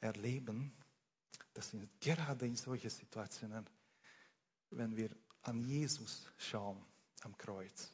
erleben, 0.00 0.72
dass 1.54 1.72
wir 1.72 1.88
gerade 2.00 2.46
in 2.46 2.56
solchen 2.56 2.90
Situationen, 2.90 3.68
wenn 4.70 4.96
wir 4.96 5.14
an 5.42 5.60
Jesus 5.60 6.30
schauen 6.38 6.84
am 7.22 7.36
Kreuz, 7.36 7.90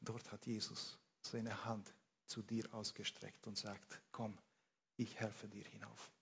dort 0.00 0.30
hat 0.30 0.46
Jesus 0.46 0.98
seine 1.22 1.64
Hand 1.64 1.92
zu 2.26 2.42
dir 2.42 2.72
ausgestreckt 2.72 3.46
und 3.46 3.58
sagt, 3.58 4.00
komm, 4.10 4.38
ich 4.96 5.18
helfe 5.18 5.48
dir 5.48 5.64
hinauf. 5.64 6.12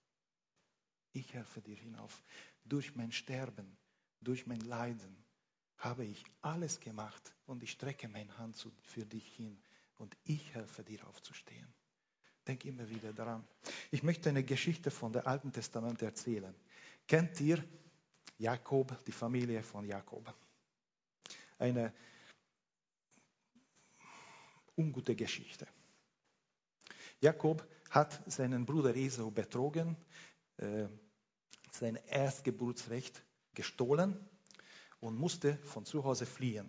Ich 1.13 1.33
helfe 1.33 1.61
dir 1.61 1.75
hinauf. 1.75 2.23
Durch 2.63 2.95
mein 2.95 3.11
Sterben, 3.11 3.77
durch 4.21 4.45
mein 4.47 4.61
Leiden 4.61 5.25
habe 5.77 6.05
ich 6.05 6.23
alles 6.41 6.79
gemacht 6.79 7.33
und 7.45 7.63
ich 7.63 7.71
strecke 7.71 8.07
meine 8.07 8.37
Hand 8.37 8.55
für 8.83 9.05
dich 9.05 9.27
hin 9.35 9.61
und 9.97 10.15
ich 10.23 10.53
helfe 10.53 10.83
dir 10.83 11.05
aufzustehen. 11.07 11.73
Denk 12.47 12.65
immer 12.65 12.89
wieder 12.89 13.13
daran. 13.13 13.43
Ich 13.91 14.03
möchte 14.03 14.29
eine 14.29 14.43
Geschichte 14.43 14.89
von 14.89 15.13
dem 15.13 15.25
Alten 15.25 15.51
Testament 15.51 16.01
erzählen. 16.01 16.53
Kennt 17.07 17.39
ihr 17.39 17.63
Jakob, 18.37 19.03
die 19.05 19.11
Familie 19.11 19.61
von 19.61 19.85
Jakob? 19.85 20.33
Eine 21.59 21.93
ungute 24.75 25.15
Geschichte. 25.15 25.67
Jakob 27.19 27.67
hat 27.91 28.19
seinen 28.31 28.65
Bruder 28.65 28.95
Esau 28.95 29.29
betrogen, 29.29 29.95
äh, 30.57 30.87
sein 31.71 31.97
Erstgeburtsrecht 32.07 33.23
gestohlen 33.53 34.17
und 34.99 35.17
musste 35.17 35.57
von 35.57 35.85
zu 35.85 36.03
Hause 36.03 36.25
fliehen. 36.25 36.67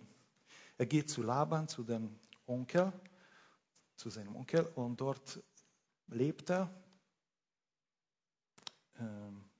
Er 0.77 0.85
geht 0.85 1.09
zu 1.09 1.23
Laban, 1.23 1.67
zu 1.67 1.83
dem 1.83 2.19
Onkel, 2.45 2.93
zu 3.95 4.09
seinem 4.09 4.35
Onkel 4.35 4.65
und 4.75 5.01
dort 5.01 5.41
lebt 6.07 6.49
er 6.49 6.69
äh, 8.99 9.03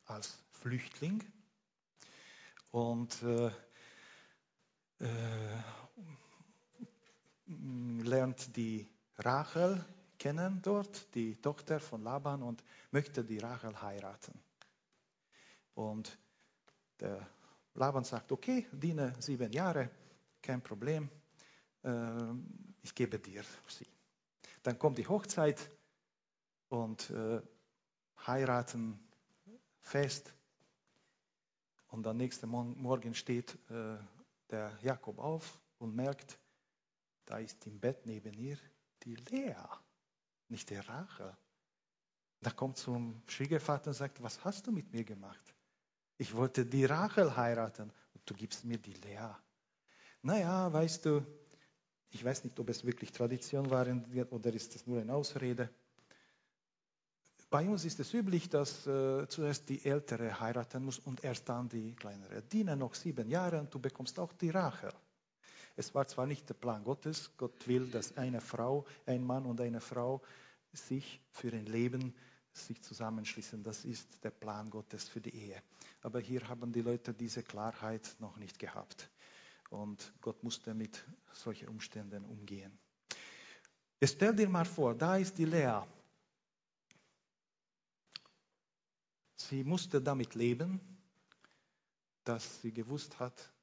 als 0.05 0.37
Flüchtling 0.51 1.23
und 2.71 3.21
äh, 3.23 3.51
äh, 4.99 5.63
lernt 7.45 8.55
die 8.55 8.87
Rachel 9.17 9.85
kennen 10.23 10.61
dort, 10.61 11.13
die 11.15 11.35
Tochter 11.35 11.81
von 11.81 12.01
Laban, 12.01 12.43
und 12.43 12.63
möchte 12.91 13.25
die 13.25 13.39
Rachel 13.39 13.81
heiraten. 13.81 14.39
Und 15.75 16.17
der 17.01 17.27
Laban 17.73 18.05
sagt, 18.05 18.31
okay, 18.31 18.65
diene 18.71 19.13
sieben 19.19 19.51
Jahre, 19.51 19.89
kein 20.41 20.61
Problem, 20.61 21.09
äh, 21.83 21.89
ich 22.83 22.95
gebe 22.95 23.19
dir 23.19 23.43
sie. 23.67 23.87
Dann 24.61 24.79
kommt 24.79 24.97
die 24.97 25.07
Hochzeit 25.07 25.69
und 26.73 27.11
äh, 27.11 27.39
heiraten 28.25 28.99
fest. 29.81 30.33
Und 31.89 32.07
am 32.07 32.17
nächsten 32.17 32.49
Morgen 32.49 33.13
steht 33.13 33.53
äh, 33.69 33.97
der 34.49 34.75
Jakob 34.81 35.19
auf 35.19 35.61
und 35.77 35.95
merkt, 35.95 36.39
da 37.25 37.37
ist 37.37 37.67
im 37.67 37.79
Bett 37.79 38.07
neben 38.07 38.33
ihr 38.33 38.57
die 39.03 39.15
Lea, 39.15 39.55
nicht 40.49 40.71
der 40.71 40.87
Rachel. 40.89 41.37
Da 42.41 42.49
kommt 42.49 42.77
zum 42.77 43.21
Schwiegervater 43.27 43.89
und 43.89 43.93
sagt, 43.93 44.23
was 44.23 44.43
hast 44.43 44.65
du 44.65 44.71
mit 44.71 44.91
mir 44.91 45.03
gemacht? 45.03 45.53
Ich 46.17 46.33
wollte 46.35 46.65
die 46.65 46.85
Rachel 46.85 47.35
heiraten 47.37 47.91
und 48.15 48.21
du 48.25 48.33
gibst 48.33 48.65
mir 48.65 48.79
die 48.79 48.93
Lea. 48.93 49.29
Naja, 50.23 50.73
weißt 50.73 51.05
du, 51.05 51.23
ich 52.09 52.25
weiß 52.25 52.43
nicht, 52.45 52.59
ob 52.59 52.69
es 52.69 52.83
wirklich 52.83 53.11
Tradition 53.11 53.69
war 53.69 53.85
oder 54.31 54.53
ist 54.53 54.73
das 54.73 54.87
nur 54.87 55.01
eine 55.01 55.13
Ausrede. 55.13 55.69
Bei 57.53 57.69
uns 57.69 57.85
ist 57.85 57.99
es 57.99 58.11
üblich, 58.15 58.49
dass 58.49 58.87
äh, 58.87 59.27
zuerst 59.27 59.69
die 59.69 59.85
Ältere 59.85 60.39
heiraten 60.39 60.83
muss 60.83 60.97
und 60.97 61.23
erst 61.23 61.47
dann 61.47 61.69
die 61.69 61.93
Kleinere. 61.93 62.41
Diene 62.41 62.75
noch 62.75 62.95
sieben 62.95 63.29
Jahre 63.29 63.59
und 63.59 63.71
du 63.71 63.77
bekommst 63.77 64.17
auch 64.17 64.33
die 64.33 64.49
Rachel. 64.49 64.91
Es 65.75 65.93
war 65.93 66.07
zwar 66.07 66.25
nicht 66.25 66.49
der 66.49 66.55
Plan 66.55 66.83
Gottes, 66.83 67.29
Gott 67.37 67.67
will, 67.67 67.85
dass 67.91 68.17
eine 68.17 68.41
Frau, 68.41 68.87
ein 69.05 69.23
Mann 69.23 69.45
und 69.45 69.61
eine 69.61 69.81
Frau 69.81 70.23
sich 70.71 71.21
für 71.29 71.53
ein 71.53 71.67
Leben 71.67 72.15
sich 72.53 72.81
zusammenschließen. 72.81 73.63
Das 73.63 73.85
ist 73.85 74.23
der 74.23 74.31
Plan 74.31 74.71
Gottes 74.71 75.07
für 75.07 75.21
die 75.21 75.35
Ehe. 75.35 75.61
Aber 76.01 76.19
hier 76.21 76.49
haben 76.49 76.71
die 76.71 76.81
Leute 76.81 77.13
diese 77.13 77.43
Klarheit 77.43 78.15
noch 78.17 78.37
nicht 78.37 78.57
gehabt. 78.57 79.11
Und 79.69 80.11
Gott 80.21 80.41
musste 80.41 80.73
mit 80.73 81.05
solchen 81.33 81.67
Umständen 81.67 82.25
umgehen. 82.25 82.75
Stell 84.03 84.35
dir 84.35 84.49
mal 84.49 84.65
vor, 84.65 84.95
da 84.95 85.17
ist 85.17 85.37
die 85.37 85.45
Lea. 85.45 85.83
Sie 89.53 89.63
musste 89.63 90.01
damit 90.01 90.33
leben, 90.33 90.81
dass 92.23 92.63
sie 92.63 92.73
gewusst 92.73 93.19
hat, 93.19 93.53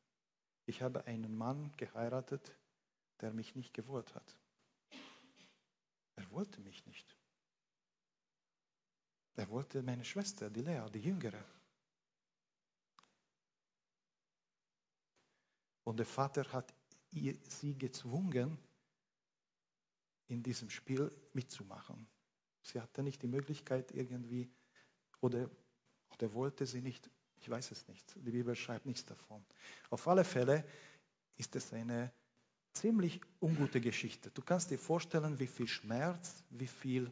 ich 0.65 0.83
habe 0.83 1.05
einen 1.07 1.37
Mann 1.37 1.73
geheiratet, 1.79 2.57
der 3.21 3.33
mich 3.33 3.57
nicht 3.57 3.75
gewollt 3.75 4.15
hat. 4.15 4.39
Er 6.15 6.31
wollte 6.31 6.61
mich 6.61 6.87
nicht. 6.87 7.17
Er 9.35 9.49
wollte 9.49 9.83
meine 9.83 10.05
Schwester, 10.05 10.49
die 10.49 10.61
Lea, 10.61 10.89
die 10.95 11.01
Jüngere. 11.01 11.45
Und 15.83 15.97
der 15.97 16.07
Vater 16.07 16.45
hat 16.53 16.73
sie 17.11 17.77
gezwungen, 17.77 18.57
in 20.29 20.41
diesem 20.41 20.71
Spiel 20.71 21.11
mitzumachen. 21.33 22.07
Sie 22.63 22.81
hatte 22.81 23.03
nicht 23.03 23.21
die 23.23 23.27
Möglichkeit 23.27 23.91
irgendwie, 23.91 24.49
oder, 25.21 25.51
oder 26.11 26.33
wollte 26.35 26.67
sie 26.67 26.83
nicht 26.83 27.11
ich 27.41 27.49
weiß 27.49 27.71
es 27.71 27.89
nicht. 27.89 28.15
Die 28.17 28.31
Bibel 28.31 28.55
schreibt 28.55 28.87
nichts 28.87 29.05
davon. 29.07 29.45
Auf 29.89 30.07
alle 30.07 30.25
Fälle 30.25 30.65
ist 31.37 31.57
es 31.57 31.73
eine 31.73 32.13
ziemlich 32.73 33.21
ungute 33.41 33.81
Geschichte. 33.81 34.31
Du 34.31 34.43
kannst 34.43 34.71
dir 34.71 34.79
vorstellen, 34.79 35.39
wie 35.39 35.47
viel 35.47 35.67
Schmerz, 35.67 36.45
wie 36.51 36.67
viel 36.67 37.11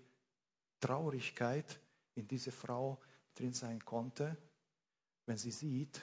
Traurigkeit 0.80 1.80
in 2.14 2.28
diese 2.28 2.52
Frau 2.52 3.00
drin 3.34 3.54
sein 3.54 3.84
konnte, 3.84 4.36
wenn 5.26 5.38
sie 5.38 5.50
sieht, 5.50 6.00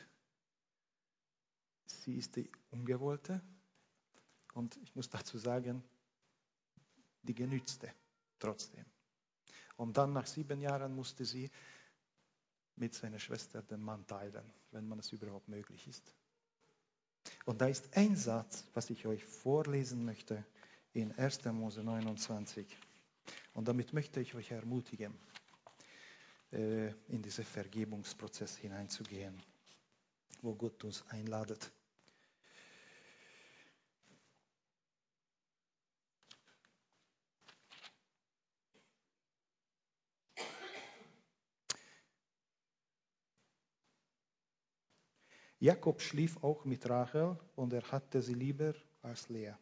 sie 1.86 2.16
ist 2.16 2.36
die 2.36 2.50
Ungewollte 2.72 3.42
und 4.53 4.75
ich 4.77 4.96
muss 4.96 5.10
dazu 5.10 5.38
sagen, 5.38 5.84
die 7.22 7.36
Genützte 7.36 7.94
trotzdem. 8.40 8.86
Und 9.77 9.98
dann 9.98 10.14
nach 10.14 10.25
sieben 10.25 10.62
Jahren 10.62 10.96
musste 10.96 11.25
sie 11.25 11.50
mit 12.75 12.94
seiner 12.94 13.20
Schwester 13.20 13.61
den 13.61 13.81
Mann 13.81 14.05
teilen, 14.07 14.44
wenn 14.72 14.88
man 14.88 15.00
es 15.00 15.11
überhaupt 15.11 15.48
möglich 15.48 15.88
ist. 15.88 16.14
Und 17.46 17.61
da 17.61 17.68
ist 17.68 17.96
ein 17.98 18.16
Satz, 18.16 18.66
was 18.74 18.90
ich 18.90 19.05
euch 19.05 19.24
vorlesen 19.24 20.05
möchte 20.05 20.44
in 20.94 21.11
1. 21.18 21.46
Mose 21.46 21.83
29. 21.83 22.66
Und 23.53 23.68
damit 23.68 23.94
möchte 23.94 24.20
ich 24.20 24.35
euch 24.35 24.51
ermutigen, 24.51 25.14
äh, 26.51 26.90
in 27.07 27.22
diesen 27.22 27.44
Vergebungsprozess 27.44 28.57
hineinzugehen, 28.57 29.42
wo 30.42 30.53
Gott 30.55 30.83
uns 30.83 31.03
einladet. 31.09 31.72
Jakob 45.66 46.00
schlief 46.00 46.44
auch 46.44 46.64
mit 46.64 46.88
Rachel 46.88 47.40
und 47.56 47.74
er 47.74 47.82
hatte 47.92 48.22
sie 48.22 48.36
lieber 48.36 48.75
als 49.01 49.30
Lea. 49.30 49.54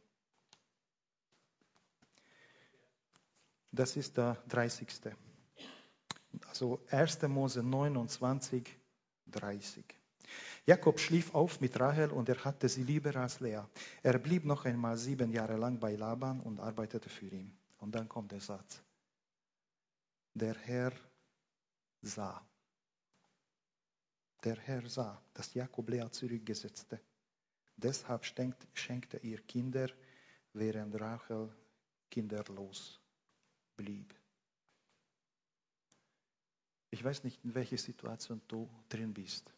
Das 3.71 3.95
ist 3.95 4.17
der 4.17 4.35
30. 4.49 5.15
Also 6.49 6.83
1. 6.89 7.21
Mose 7.29 7.63
29, 7.63 8.67
30. 9.27 9.85
Jakob 10.65 10.99
schlief 10.99 11.33
auf 11.33 11.61
mit 11.61 11.79
Rachel 11.79 12.11
und 12.11 12.27
er 12.27 12.43
hatte 12.43 12.67
sie 12.67 12.83
lieber 12.83 13.15
als 13.15 13.39
Lea. 13.39 13.61
Er 14.01 14.19
blieb 14.19 14.43
noch 14.43 14.65
einmal 14.65 14.97
sieben 14.97 15.31
Jahre 15.31 15.55
lang 15.55 15.79
bei 15.79 15.95
Laban 15.95 16.41
und 16.41 16.59
arbeitete 16.59 17.07
für 17.07 17.27
ihn. 17.27 17.57
Und 17.77 17.95
dann 17.95 18.09
kommt 18.09 18.33
der 18.33 18.41
Satz. 18.41 18.83
Der 20.33 20.55
Herr 20.55 20.91
sah. 22.01 22.45
Der 24.43 24.57
Herr 24.57 24.89
sah, 24.89 25.23
dass 25.33 25.53
Jakob 25.53 25.89
Lea 25.89 26.09
zurückgesetzte. 26.11 26.99
Deshalb 27.77 28.25
schenkte 28.25 29.17
ihr 29.21 29.41
Kinder, 29.41 29.89
während 30.51 30.99
Rachel 30.99 31.49
kinderlos 32.09 32.99
blieb. 33.77 34.13
Ich 36.91 37.01
weiß 37.03 37.23
nicht, 37.23 37.43
in 37.45 37.55
welcher 37.55 37.77
Situation 37.77 38.41
du 38.47 38.69
drin 38.89 39.13
bist. 39.13 39.51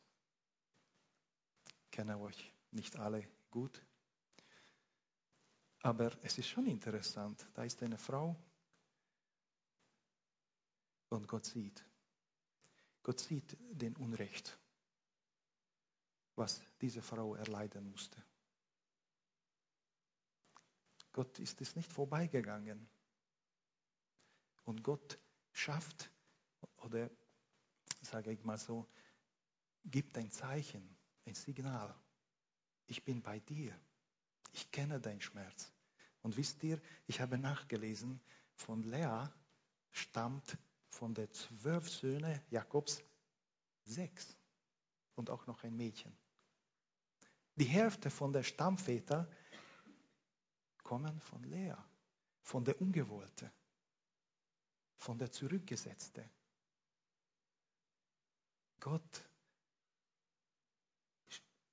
Ich 1.67 1.91
kenne 1.91 2.19
euch 2.19 2.53
nicht 2.71 2.95
alle 2.97 3.27
gut. 3.49 3.81
Aber 5.81 6.15
es 6.21 6.37
ist 6.37 6.47
schon 6.47 6.67
interessant. 6.67 7.45
Da 7.55 7.63
ist 7.63 7.81
eine 7.81 7.97
Frau 7.97 8.35
und 11.09 11.27
Gott 11.27 11.45
sieht. 11.45 11.83
Gott 13.01 13.19
sieht 13.19 13.57
den 13.71 13.95
Unrecht 13.97 14.57
was 16.35 16.61
diese 16.81 17.01
Frau 17.01 17.35
erleiden 17.35 17.89
musste. 17.89 18.23
Gott 21.11 21.39
ist 21.39 21.61
es 21.61 21.75
nicht 21.75 21.91
vorbeigegangen. 21.91 22.89
Und 24.65 24.83
Gott 24.83 25.17
schafft, 25.53 26.11
oder 26.77 27.09
sage 28.01 28.31
ich 28.31 28.43
mal 28.43 28.57
so, 28.57 28.87
gibt 29.85 30.17
ein 30.17 30.29
Zeichen, 30.31 30.97
ein 31.25 31.35
Signal. 31.35 31.95
Ich 32.87 33.03
bin 33.03 33.21
bei 33.21 33.39
dir. 33.39 33.79
Ich 34.51 34.71
kenne 34.71 34.99
deinen 34.99 35.21
Schmerz. 35.21 35.71
Und 36.21 36.35
wisst 36.37 36.63
ihr, 36.63 36.81
ich 37.07 37.21
habe 37.21 37.37
nachgelesen, 37.37 38.19
von 38.55 38.83
Lea 38.83 39.27
stammt 39.91 40.57
von 40.89 41.13
den 41.13 41.31
zwölf 41.31 41.89
Söhnen 41.89 42.41
Jakobs 42.49 43.03
sechs 43.83 44.37
und 45.15 45.29
auch 45.29 45.45
noch 45.45 45.63
ein 45.63 45.75
Mädchen. 45.75 46.17
Die 47.55 47.65
Hälfte 47.65 48.09
von 48.09 48.33
der 48.33 48.43
Stammväter 48.43 49.29
kommen 50.83 51.19
von 51.21 51.43
Lea, 51.43 51.75
von 52.41 52.65
der 52.65 52.79
Ungewollte, 52.81 53.51
von 54.97 55.17
der 55.17 55.31
Zurückgesetzte. 55.31 56.29
Gott 58.79 59.29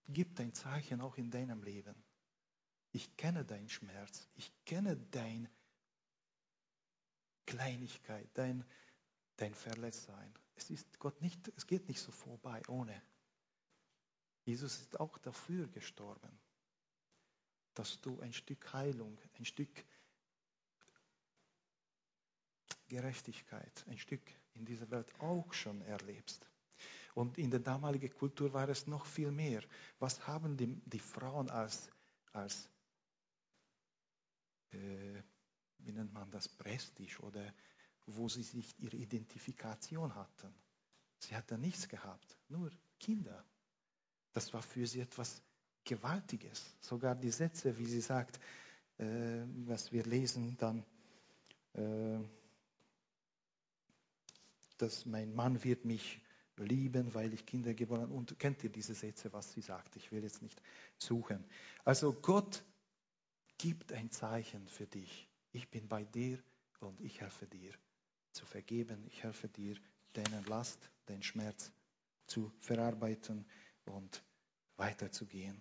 gibt 0.09 0.41
ein 0.41 0.55
Zeichen 0.55 1.01
auch 1.01 1.17
in 1.17 1.31
deinem 1.31 1.63
Leben. 1.63 1.95
Ich 2.93 3.17
kenne 3.17 3.45
deinen 3.45 3.69
Schmerz, 3.69 4.29
ich 4.35 4.53
kenne 4.65 4.97
deine 4.97 5.51
Kleinigkeit, 7.47 8.31
dein, 8.35 8.65
dein 9.37 9.55
Verletztsein. 9.55 10.33
Es 10.55 10.71
ist 10.71 10.99
Gott 10.99 11.21
nicht, 11.21 11.53
es 11.57 11.67
geht 11.67 11.89
nicht 11.89 12.01
so 12.01 12.13
vorbei 12.13 12.63
ohne. 12.69 13.03
Jesus 14.45 14.81
ist 14.81 14.99
auch 14.99 15.19
dafür 15.19 15.69
gestorben, 15.69 16.39
dass 17.75 18.01
du 18.01 18.21
ein 18.21 18.33
Stück 18.33 18.73
Heilung, 18.73 19.19
ein 19.39 19.45
Stück 19.45 19.85
Gerechtigkeit, 22.89 23.85
ein 23.89 23.99
Stück 23.99 24.23
in 24.55 24.65
dieser 24.65 24.91
Welt 24.91 25.13
auch 25.21 25.53
schon 25.53 25.81
erlebst. 25.83 26.47
Und 27.15 27.39
in 27.39 27.51
der 27.51 27.61
damaligen 27.61 28.13
Kultur 28.13 28.53
war 28.53 28.69
es 28.69 28.87
noch 28.87 29.07
viel 29.07 29.31
mehr. 29.31 29.63
Was 29.99 30.27
haben 30.27 30.57
die, 30.57 30.67
die 30.87 30.99
Frauen 30.99 31.49
als, 31.51 31.91
als 32.33 32.69
äh, 34.73 35.23
wie 35.79 35.93
nennt 35.93 36.13
man 36.13 36.31
das, 36.31 36.49
Prestige 36.49 37.21
oder 37.21 37.53
wo 38.07 38.29
sie 38.29 38.43
sich 38.43 38.79
ihre 38.79 38.97
Identifikation 38.97 40.15
hatten? 40.15 40.55
Sie 41.19 41.37
hatten 41.37 41.61
nichts 41.61 41.89
gehabt, 41.89 42.37
nur 42.49 42.71
Kinder. 42.99 43.45
Das 44.33 44.53
war 44.53 44.63
für 44.63 44.87
sie 44.87 45.01
etwas 45.01 45.43
Gewaltiges. 45.85 46.75
Sogar 46.81 47.15
die 47.15 47.31
Sätze, 47.31 47.77
wie 47.79 47.87
sie 47.87 48.01
sagt, 48.01 48.39
äh, 48.99 49.43
was 49.67 49.93
wir 49.93 50.05
lesen, 50.05 50.57
dann, 50.59 50.85
äh, 51.75 52.19
dass 54.79 55.07
mein 55.07 55.35
Mann 55.35 55.63
wird 55.65 55.85
mich 55.85 56.21
lieben, 56.57 57.13
weil 57.15 57.33
ich 57.33 57.47
Kinder 57.47 57.75
geboren 57.75 58.03
habe. 58.03 58.15
Und 58.15 58.39
kennt 58.39 58.63
ihr 58.63 58.71
diese 58.71 58.95
Sätze, 58.95 59.33
was 59.33 59.53
sie 59.53 59.61
sagt? 59.61 59.97
Ich 59.97 60.13
will 60.13 60.23
jetzt 60.23 60.43
nicht 60.43 60.61
suchen. 60.99 61.45
Also 61.85 62.13
Gott 62.13 62.63
gibt 63.59 63.93
ein 63.93 64.11
Zeichen 64.11 64.67
für 64.69 64.87
dich. 64.87 65.29
Ich 65.53 65.71
bin 65.71 65.89
bei 65.89 66.05
dir 66.05 66.39
und 66.81 67.01
ich 67.01 67.21
helfe 67.21 67.47
dir 67.47 67.73
zu 68.33 68.47
vergeben. 68.47 69.05
Ich 69.07 69.23
helfe 69.23 69.49
dir, 69.49 69.77
deine 70.13 70.43
Last, 70.43 70.91
den 71.09 71.23
Schmerz 71.23 71.73
zu 72.27 72.53
verarbeiten 72.59 73.47
und 73.87 74.23
weiterzugehen. 74.77 75.61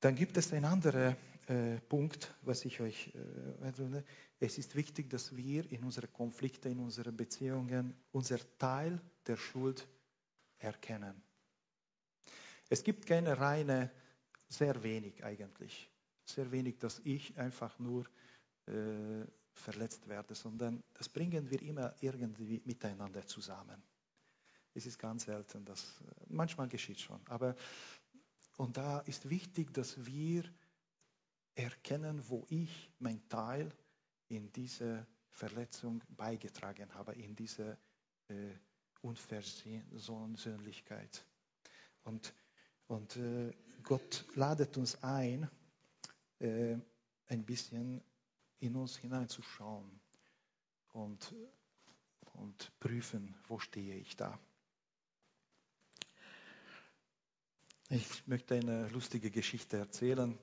Dann 0.00 0.14
gibt 0.14 0.36
es 0.36 0.52
einen 0.52 0.64
anderen 0.64 1.16
äh, 1.48 1.80
Punkt, 1.88 2.34
was 2.42 2.64
ich 2.64 2.80
euch 2.80 3.12
äh, 3.14 4.02
es 4.40 4.56
ist 4.56 4.76
wichtig, 4.76 5.10
dass 5.10 5.36
wir 5.36 5.70
in 5.72 5.82
unseren 5.82 6.12
Konflikten, 6.12 6.72
in 6.72 6.78
unseren 6.78 7.16
Beziehungen 7.16 7.94
unser 8.12 8.38
Teil 8.58 9.00
der 9.26 9.36
Schuld 9.36 9.88
erkennen. 10.58 11.20
Es 12.68 12.84
gibt 12.84 13.06
keine 13.06 13.38
reine, 13.38 13.90
sehr 14.48 14.82
wenig 14.82 15.24
eigentlich, 15.24 15.90
sehr 16.24 16.50
wenig, 16.52 16.78
dass 16.78 17.00
ich 17.04 17.36
einfach 17.36 17.78
nur 17.78 18.04
äh, 18.66 19.24
verletzt 19.52 20.06
werde, 20.08 20.34
sondern 20.34 20.82
das 20.94 21.08
bringen 21.08 21.50
wir 21.50 21.60
immer 21.62 21.94
irgendwie 22.00 22.62
miteinander 22.64 23.26
zusammen. 23.26 23.82
Es 24.74 24.86
ist 24.86 24.98
ganz 24.98 25.24
selten, 25.24 25.64
dass 25.64 26.00
manchmal 26.28 26.68
geschieht 26.68 27.00
schon, 27.00 27.20
aber 27.26 27.56
und 28.58 28.76
da 28.76 29.00
ist 29.00 29.28
wichtig, 29.30 29.72
dass 29.72 30.04
wir 30.04 30.44
erkennen, 31.54 32.28
wo 32.28 32.44
ich 32.48 32.92
mein 32.98 33.26
Teil 33.28 33.72
in 34.26 34.52
diese 34.52 35.06
Verletzung 35.30 36.02
beigetragen 36.08 36.92
habe, 36.94 37.12
in 37.12 37.36
diese 37.36 37.78
äh, 38.26 38.52
Unversöhnlichkeit. 39.00 41.24
Und, 42.02 42.34
und 42.88 43.14
äh, 43.16 43.52
Gott 43.84 44.24
ladet 44.34 44.76
uns 44.76 45.00
ein, 45.04 45.48
äh, 46.40 46.76
ein 47.26 47.44
bisschen 47.44 48.02
in 48.58 48.74
uns 48.74 48.96
hineinzuschauen 48.96 50.00
und, 50.92 51.32
und 52.34 52.72
prüfen, 52.80 53.36
wo 53.46 53.60
stehe 53.60 53.94
ich 53.94 54.16
da. 54.16 54.36
Ich 57.90 58.26
möchte 58.26 58.54
eine 58.54 58.86
lustige 58.88 59.30
Geschichte 59.30 59.78
erzählen. 59.78 60.38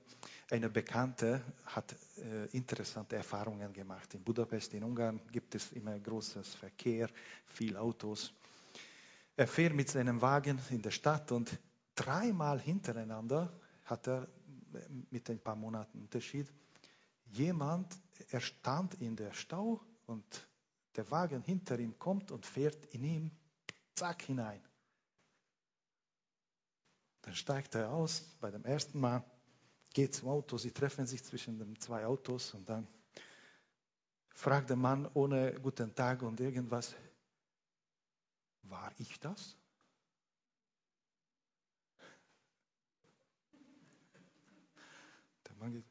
Eine 0.50 0.68
Bekannte 0.68 1.40
hat 1.66 1.94
äh, 2.18 2.46
interessante 2.46 3.14
Erfahrungen 3.14 3.72
gemacht. 3.72 4.12
In 4.14 4.24
Budapest, 4.24 4.74
in 4.74 4.82
Ungarn, 4.82 5.20
gibt 5.30 5.54
es 5.54 5.70
immer 5.70 5.96
großes 5.96 6.56
Verkehr, 6.56 7.08
viel 7.46 7.76
Autos. 7.76 8.32
Er 9.36 9.46
fährt 9.46 9.74
mit 9.74 9.88
seinem 9.88 10.20
Wagen 10.20 10.60
in 10.70 10.82
der 10.82 10.90
Stadt 10.90 11.30
und 11.30 11.56
dreimal 11.94 12.58
hintereinander 12.58 13.52
hat 13.84 14.08
er 14.08 14.26
mit 15.12 15.30
ein 15.30 15.38
paar 15.38 15.54
Monaten 15.54 16.00
Unterschied 16.00 16.52
jemand, 17.26 17.96
er 18.30 18.40
stand 18.40 18.94
in 19.00 19.14
der 19.14 19.32
Stau 19.32 19.80
und 20.06 20.48
der 20.96 21.08
Wagen 21.12 21.42
hinter 21.42 21.78
ihm 21.78 21.96
kommt 21.96 22.32
und 22.32 22.44
fährt 22.44 22.86
in 22.86 23.04
ihm 23.04 23.30
zack 23.94 24.22
hinein. 24.22 24.60
Dann 27.26 27.34
steigt 27.34 27.74
er 27.74 27.92
aus 27.92 28.22
bei 28.40 28.50
dem 28.52 28.64
ersten 28.64 29.00
Mal, 29.00 29.24
geht 29.92 30.14
zum 30.14 30.28
Auto, 30.28 30.58
sie 30.58 30.70
treffen 30.70 31.08
sich 31.08 31.24
zwischen 31.24 31.58
den 31.58 31.76
zwei 31.80 32.06
Autos 32.06 32.54
und 32.54 32.68
dann 32.68 32.86
fragt 34.32 34.70
der 34.70 34.76
Mann 34.76 35.10
ohne 35.12 35.52
guten 35.60 35.92
Tag 35.92 36.22
und 36.22 36.38
irgendwas, 36.38 36.94
war 38.62 38.92
ich 38.98 39.18
das? 39.18 39.56
Der 45.48 45.56
Mann 45.56 45.72
geht, 45.72 45.84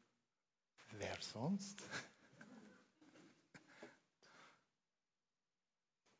wer 0.92 1.18
sonst? 1.20 1.82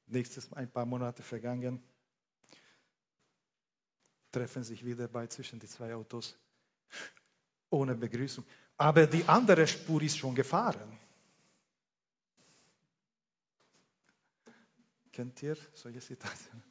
Nächstes 0.09 0.53
ein 0.53 0.71
paar 0.71 0.85
Monate 0.85 1.23
vergangen 1.23 1.83
treffen 4.37 4.63
sich 4.63 4.85
wieder 4.85 5.09
bei 5.09 5.27
zwischen 5.29 5.59
die 5.59 5.67
zwei 5.67 5.95
Autos 5.95 6.37
ohne 7.71 7.95
Begrüßung. 7.95 8.45
Aber 8.77 9.07
die 9.07 9.25
andere 9.27 9.67
Spur 9.67 10.03
ist 10.03 10.19
schon 10.19 10.35
gefahren. 10.35 10.99
Kennt 15.11 15.43
ihr 15.43 15.57
solche 15.73 16.03
Situationen? 16.03 16.63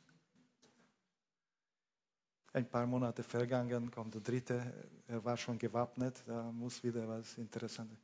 Ein 2.53 2.69
paar 2.69 2.85
Monate 2.85 3.23
vergangen, 3.23 3.89
kommt 3.89 4.13
der 4.13 4.21
dritte, 4.21 5.01
er 5.07 5.25
war 5.25 5.35
schon 5.35 5.57
gewappnet, 5.57 6.23
da 6.27 6.43
muss 6.51 6.83
wieder 6.83 7.07
was 7.07 7.35
Interessantes. 7.39 7.97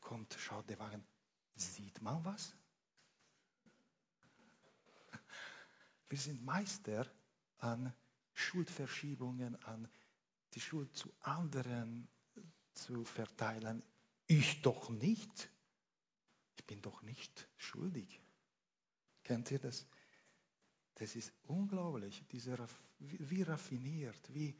Kommt, 0.00 0.34
schaut 0.34 0.68
der 0.68 0.80
Wagen, 0.80 1.06
sieht 1.54 2.02
man 2.02 2.24
was? 2.24 2.52
Wir 6.08 6.18
sind 6.18 6.44
Meister 6.44 7.06
an 7.58 7.94
Schuldverschiebungen 8.34 9.56
an, 9.64 9.88
die 10.54 10.60
Schuld 10.60 10.94
zu 10.96 11.12
anderen 11.20 12.08
zu 12.74 13.04
verteilen. 13.04 13.82
Ich 14.26 14.62
doch 14.62 14.90
nicht. 14.90 15.50
Ich 16.56 16.64
bin 16.64 16.82
doch 16.82 17.02
nicht 17.02 17.48
schuldig. 17.56 18.20
Kennt 19.22 19.50
ihr 19.50 19.58
das? 19.58 19.86
Das 20.96 21.16
ist 21.16 21.32
unglaublich, 21.44 22.22
diese, 22.30 22.56
wie 22.98 23.42
raffiniert, 23.42 24.32
wie, 24.32 24.56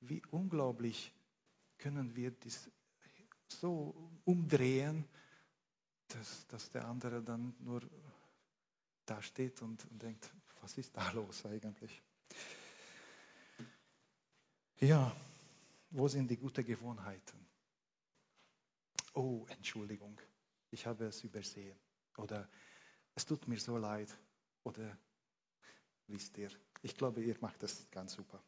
wie 0.00 0.22
unglaublich 0.30 1.14
können 1.78 2.14
wir 2.14 2.32
das 2.32 2.70
so 3.46 4.10
umdrehen, 4.24 5.08
dass, 6.08 6.46
dass 6.48 6.70
der 6.70 6.86
andere 6.86 7.22
dann 7.22 7.54
nur 7.60 7.88
da 9.06 9.22
steht 9.22 9.62
und, 9.62 9.84
und 9.86 10.02
denkt, 10.02 10.30
was 10.60 10.76
ist 10.76 10.94
da 10.96 11.10
los 11.12 11.46
eigentlich? 11.46 12.02
Ja, 14.80 15.12
wo 15.90 16.06
sind 16.06 16.30
die 16.30 16.36
guten 16.36 16.64
Gewohnheiten? 16.64 17.44
Oh, 19.12 19.44
Entschuldigung, 19.48 20.20
ich 20.70 20.86
habe 20.86 21.06
es 21.06 21.24
übersehen. 21.24 21.76
Oder 22.16 22.48
es 23.16 23.26
tut 23.26 23.48
mir 23.48 23.58
so 23.58 23.76
leid. 23.76 24.16
Oder 24.62 24.96
wisst 26.06 26.38
ihr, 26.38 26.50
ich 26.82 26.96
glaube, 26.96 27.24
ihr 27.24 27.36
macht 27.40 27.60
das 27.60 27.90
ganz 27.90 28.12
super. 28.12 28.40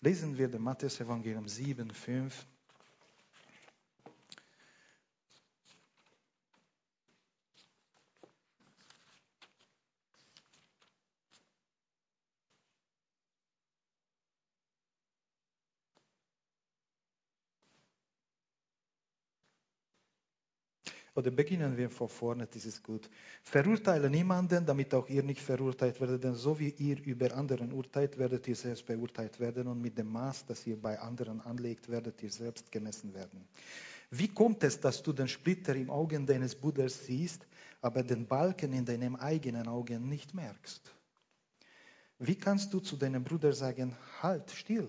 Lesen 0.00 0.36
wir 0.36 0.48
das 0.48 0.60
Matthäus 0.60 1.00
Evangelium 1.00 1.48
7, 1.48 1.90
5. 1.90 2.46
Oder 21.18 21.32
beginnen 21.32 21.76
wir 21.76 21.90
von 21.90 22.08
vorne, 22.08 22.46
das 22.46 22.64
ist 22.64 22.80
gut. 22.80 23.10
Verurteile 23.42 24.08
niemanden, 24.08 24.64
damit 24.64 24.94
auch 24.94 25.08
ihr 25.08 25.24
nicht 25.24 25.40
verurteilt 25.40 26.00
werdet, 26.00 26.22
denn 26.22 26.36
so 26.36 26.56
wie 26.60 26.70
ihr 26.70 27.04
über 27.04 27.34
anderen 27.34 27.72
urteilt, 27.72 28.16
werdet 28.18 28.46
ihr 28.46 28.54
selbst 28.54 28.86
beurteilt 28.86 29.40
werden 29.40 29.66
und 29.66 29.82
mit 29.82 29.98
dem 29.98 30.12
Maß, 30.12 30.46
das 30.46 30.64
ihr 30.64 30.80
bei 30.80 30.96
anderen 31.00 31.40
anlegt, 31.40 31.88
werdet 31.88 32.22
ihr 32.22 32.30
selbst 32.30 32.70
gemessen 32.70 33.12
werden. 33.14 33.48
Wie 34.12 34.28
kommt 34.28 34.62
es, 34.62 34.78
dass 34.78 35.02
du 35.02 35.12
den 35.12 35.26
Splitter 35.26 35.74
im 35.74 35.90
Augen 35.90 36.24
deines 36.24 36.54
Bruders 36.54 37.06
siehst, 37.06 37.48
aber 37.80 38.04
den 38.04 38.24
Balken 38.24 38.72
in 38.72 38.84
deinem 38.84 39.16
eigenen 39.16 39.66
Augen 39.66 40.08
nicht 40.08 40.34
merkst? 40.34 40.94
Wie 42.20 42.36
kannst 42.36 42.72
du 42.72 42.78
zu 42.78 42.96
deinem 42.96 43.24
Bruder 43.24 43.52
sagen, 43.52 43.96
halt 44.22 44.52
still? 44.52 44.88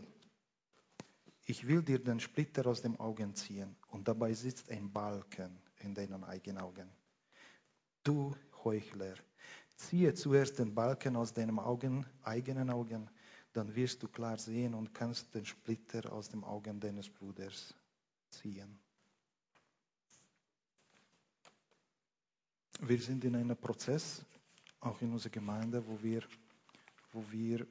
Ich 1.47 1.67
will 1.67 1.81
dir 1.81 1.97
den 1.97 2.19
Splitter 2.19 2.67
aus 2.67 2.83
dem 2.83 2.99
Augen 2.99 3.33
ziehen 3.33 3.75
und 3.87 4.07
dabei 4.07 4.35
sitzt 4.35 4.69
ein 4.69 4.91
Balken 4.91 5.59
in 5.83 5.93
deinen 5.93 6.23
eigenen 6.23 6.61
Augen. 6.61 6.89
Du 8.03 8.35
Heuchler, 8.63 9.15
ziehe 9.75 10.13
zuerst 10.13 10.59
den 10.59 10.73
Balken 10.73 11.15
aus 11.15 11.33
deinem 11.33 11.59
Augen, 11.59 12.05
eigenen 12.23 12.69
Augen, 12.69 13.09
dann 13.53 13.73
wirst 13.75 14.03
du 14.03 14.07
klar 14.07 14.37
sehen 14.37 14.73
und 14.73 14.93
kannst 14.93 15.33
den 15.33 15.45
Splitter 15.45 16.11
aus 16.11 16.29
dem 16.29 16.43
Augen 16.43 16.79
deines 16.79 17.09
Bruders 17.09 17.73
ziehen. 18.29 18.79
Wir 22.81 23.01
sind 23.01 23.23
in 23.25 23.35
einem 23.35 23.57
Prozess, 23.57 24.23
auch 24.79 25.01
in 25.01 25.11
unserer 25.11 25.31
Gemeinde, 25.31 25.85
wo 25.85 26.01
wir, 26.01 26.23
wo 27.11 27.23
wir 27.31 27.67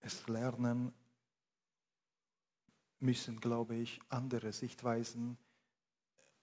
es 0.00 0.26
lernen 0.28 0.92
müssen, 3.00 3.38
glaube 3.38 3.76
ich, 3.76 4.00
andere 4.08 4.52
Sichtweisen 4.52 5.36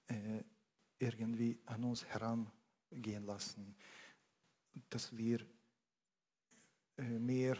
äh, 0.08 0.44
irgendwie 1.00 1.60
an 1.66 1.84
uns 1.84 2.06
herangehen 2.06 3.26
lassen, 3.26 3.76
dass 4.90 5.16
wir 5.16 5.46
äh, 6.98 7.04
mehr 7.04 7.58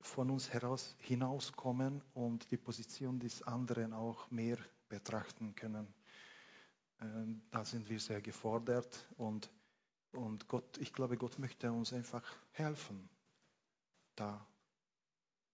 von 0.00 0.30
uns 0.30 0.50
heraus 0.50 0.96
hinauskommen 1.00 2.02
und 2.14 2.50
die 2.50 2.56
Position 2.56 3.18
des 3.18 3.42
anderen 3.42 3.92
auch 3.92 4.30
mehr 4.30 4.58
betrachten 4.88 5.54
können. 5.54 5.92
Ähm, 7.00 7.42
da 7.50 7.64
sind 7.64 7.88
wir 7.88 8.00
sehr 8.00 8.20
gefordert 8.20 9.06
und, 9.16 9.50
und 10.12 10.48
Gott, 10.48 10.78
ich 10.78 10.92
glaube, 10.92 11.16
Gott 11.16 11.38
möchte 11.38 11.70
uns 11.70 11.92
einfach 11.92 12.24
helfen, 12.52 13.08
da 14.14 14.46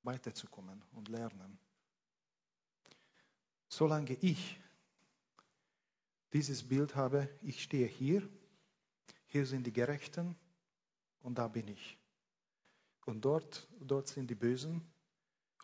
weiterzukommen 0.03 0.83
und 0.93 1.09
lernen. 1.09 1.59
Solange 3.69 4.15
ich 4.15 4.61
dieses 6.35 6.67
Bild 6.67 6.97
habe, 6.97 7.29
ich 7.43 7.63
stehe 7.63 7.87
hier, 7.87 8.29
hier 9.27 9.47
sind 9.47 9.65
die 9.65 9.73
Gerechten 9.73 10.37
und 11.23 11.39
da 11.39 11.47
bin 11.47 11.69
ich. 11.69 11.97
Und 13.07 13.25
dort, 13.25 13.69
dort 13.79 14.09
sind 14.09 14.29
die 14.29 14.35
Bösen 14.35 14.83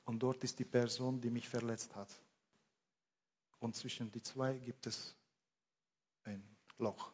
und 0.05 0.21
dort 0.21 0.45
ist 0.45 0.61
die 0.61 0.65
Person, 0.65 1.21
die 1.21 1.31
mich 1.31 1.49
verletzt 1.49 1.95
hat. 1.97 2.09
Und 3.59 3.75
zwischen 3.75 4.13
die 4.13 4.23
zwei 4.23 4.59
gibt 4.59 4.87
es 4.87 5.17
ein 6.23 6.57
Loch. 6.79 7.13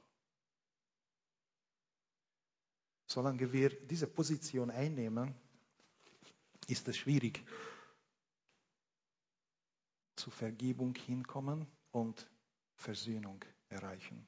Solange 3.07 3.51
wir 3.53 3.71
diese 3.87 4.07
Position 4.07 4.71
einnehmen, 4.71 5.35
ist 6.67 6.87
es 6.89 6.99
schwierig, 6.99 7.43
zu 10.17 10.31
Vergebung 10.31 10.95
hinkommen 10.95 11.67
und 11.93 12.29
Versöhnung 12.77 13.45
erreichen. 13.69 14.27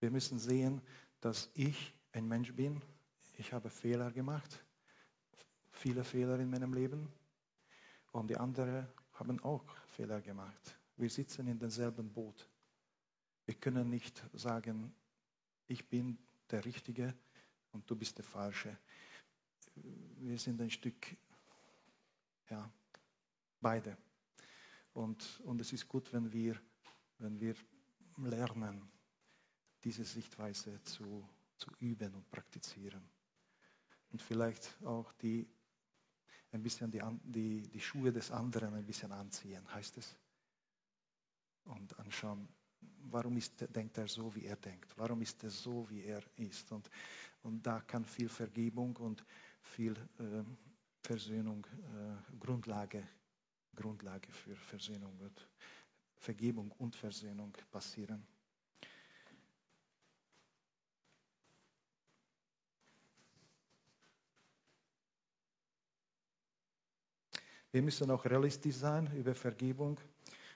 Wir 0.00 0.10
müssen 0.10 0.38
sehen, 0.38 0.82
dass 1.20 1.50
ich 1.54 1.94
ein 2.12 2.26
Mensch 2.26 2.52
bin. 2.54 2.82
Ich 3.38 3.52
habe 3.52 3.70
Fehler 3.70 4.10
gemacht, 4.10 4.64
viele 5.70 6.04
Fehler 6.04 6.38
in 6.38 6.50
meinem 6.50 6.74
Leben. 6.74 7.08
Und 8.12 8.28
die 8.28 8.36
anderen 8.36 8.86
haben 9.12 9.42
auch 9.44 9.64
Fehler 9.88 10.20
gemacht. 10.20 10.78
Wir 10.96 11.10
sitzen 11.10 11.46
in 11.46 11.58
demselben 11.58 12.12
Boot. 12.12 12.48
Wir 13.44 13.54
können 13.54 13.88
nicht 13.90 14.22
sagen, 14.32 14.94
ich 15.66 15.88
bin 15.88 16.18
der 16.50 16.64
Richtige 16.64 17.14
und 17.72 17.88
du 17.90 17.96
bist 17.96 18.16
der 18.18 18.24
Falsche. 18.24 18.76
Wir 19.74 20.38
sind 20.38 20.60
ein 20.60 20.70
Stück, 20.70 21.16
ja, 22.48 22.70
beide. 23.60 23.96
Und, 24.94 25.40
und 25.44 25.60
es 25.60 25.72
ist 25.72 25.86
gut, 25.86 26.12
wenn 26.12 26.32
wir, 26.32 26.58
wenn 27.18 27.40
wir 27.40 27.54
lernen, 28.16 28.82
diese 29.84 30.04
Sichtweise 30.04 30.82
zu, 30.82 31.28
zu 31.56 31.70
üben 31.78 32.14
und 32.14 32.30
praktizieren. 32.30 33.08
Und 34.10 34.22
vielleicht 34.22 34.76
auch 34.84 35.12
die, 35.14 35.48
ein 36.52 36.62
bisschen 36.62 36.90
die, 36.90 37.02
die, 37.24 37.62
die 37.62 37.80
Schuhe 37.80 38.12
des 38.12 38.30
anderen 38.30 38.74
ein 38.74 38.86
bisschen 38.86 39.12
anziehen, 39.12 39.62
heißt 39.72 39.98
es. 39.98 40.16
Und 41.64 41.98
anschauen, 41.98 42.48
warum 43.10 43.36
ist, 43.36 43.64
denkt 43.74 43.98
er 43.98 44.08
so, 44.08 44.34
wie 44.34 44.44
er 44.44 44.56
denkt? 44.56 44.96
Warum 44.96 45.22
ist 45.22 45.42
er 45.42 45.50
so, 45.50 45.88
wie 45.90 46.02
er 46.04 46.22
ist? 46.36 46.70
Und, 46.72 46.88
und 47.42 47.66
da 47.66 47.80
kann 47.80 48.04
viel 48.04 48.28
Vergebung 48.28 48.96
und 48.96 49.24
viel 49.60 49.96
äh, 50.18 50.44
Versöhnung 51.02 51.66
äh, 51.66 52.36
Grundlage, 52.38 53.06
Grundlage 53.74 54.32
für 54.32 54.56
Versöhnung 54.56 55.18
wird. 55.18 55.48
Vergebung 56.16 56.72
und 56.78 56.96
Versöhnung 56.96 57.52
passieren. 57.70 58.26
Wir 67.76 67.82
müssen 67.82 68.10
auch 68.10 68.24
realistisch 68.24 68.76
sein 68.76 69.14
über 69.14 69.34
Vergebung. 69.34 70.00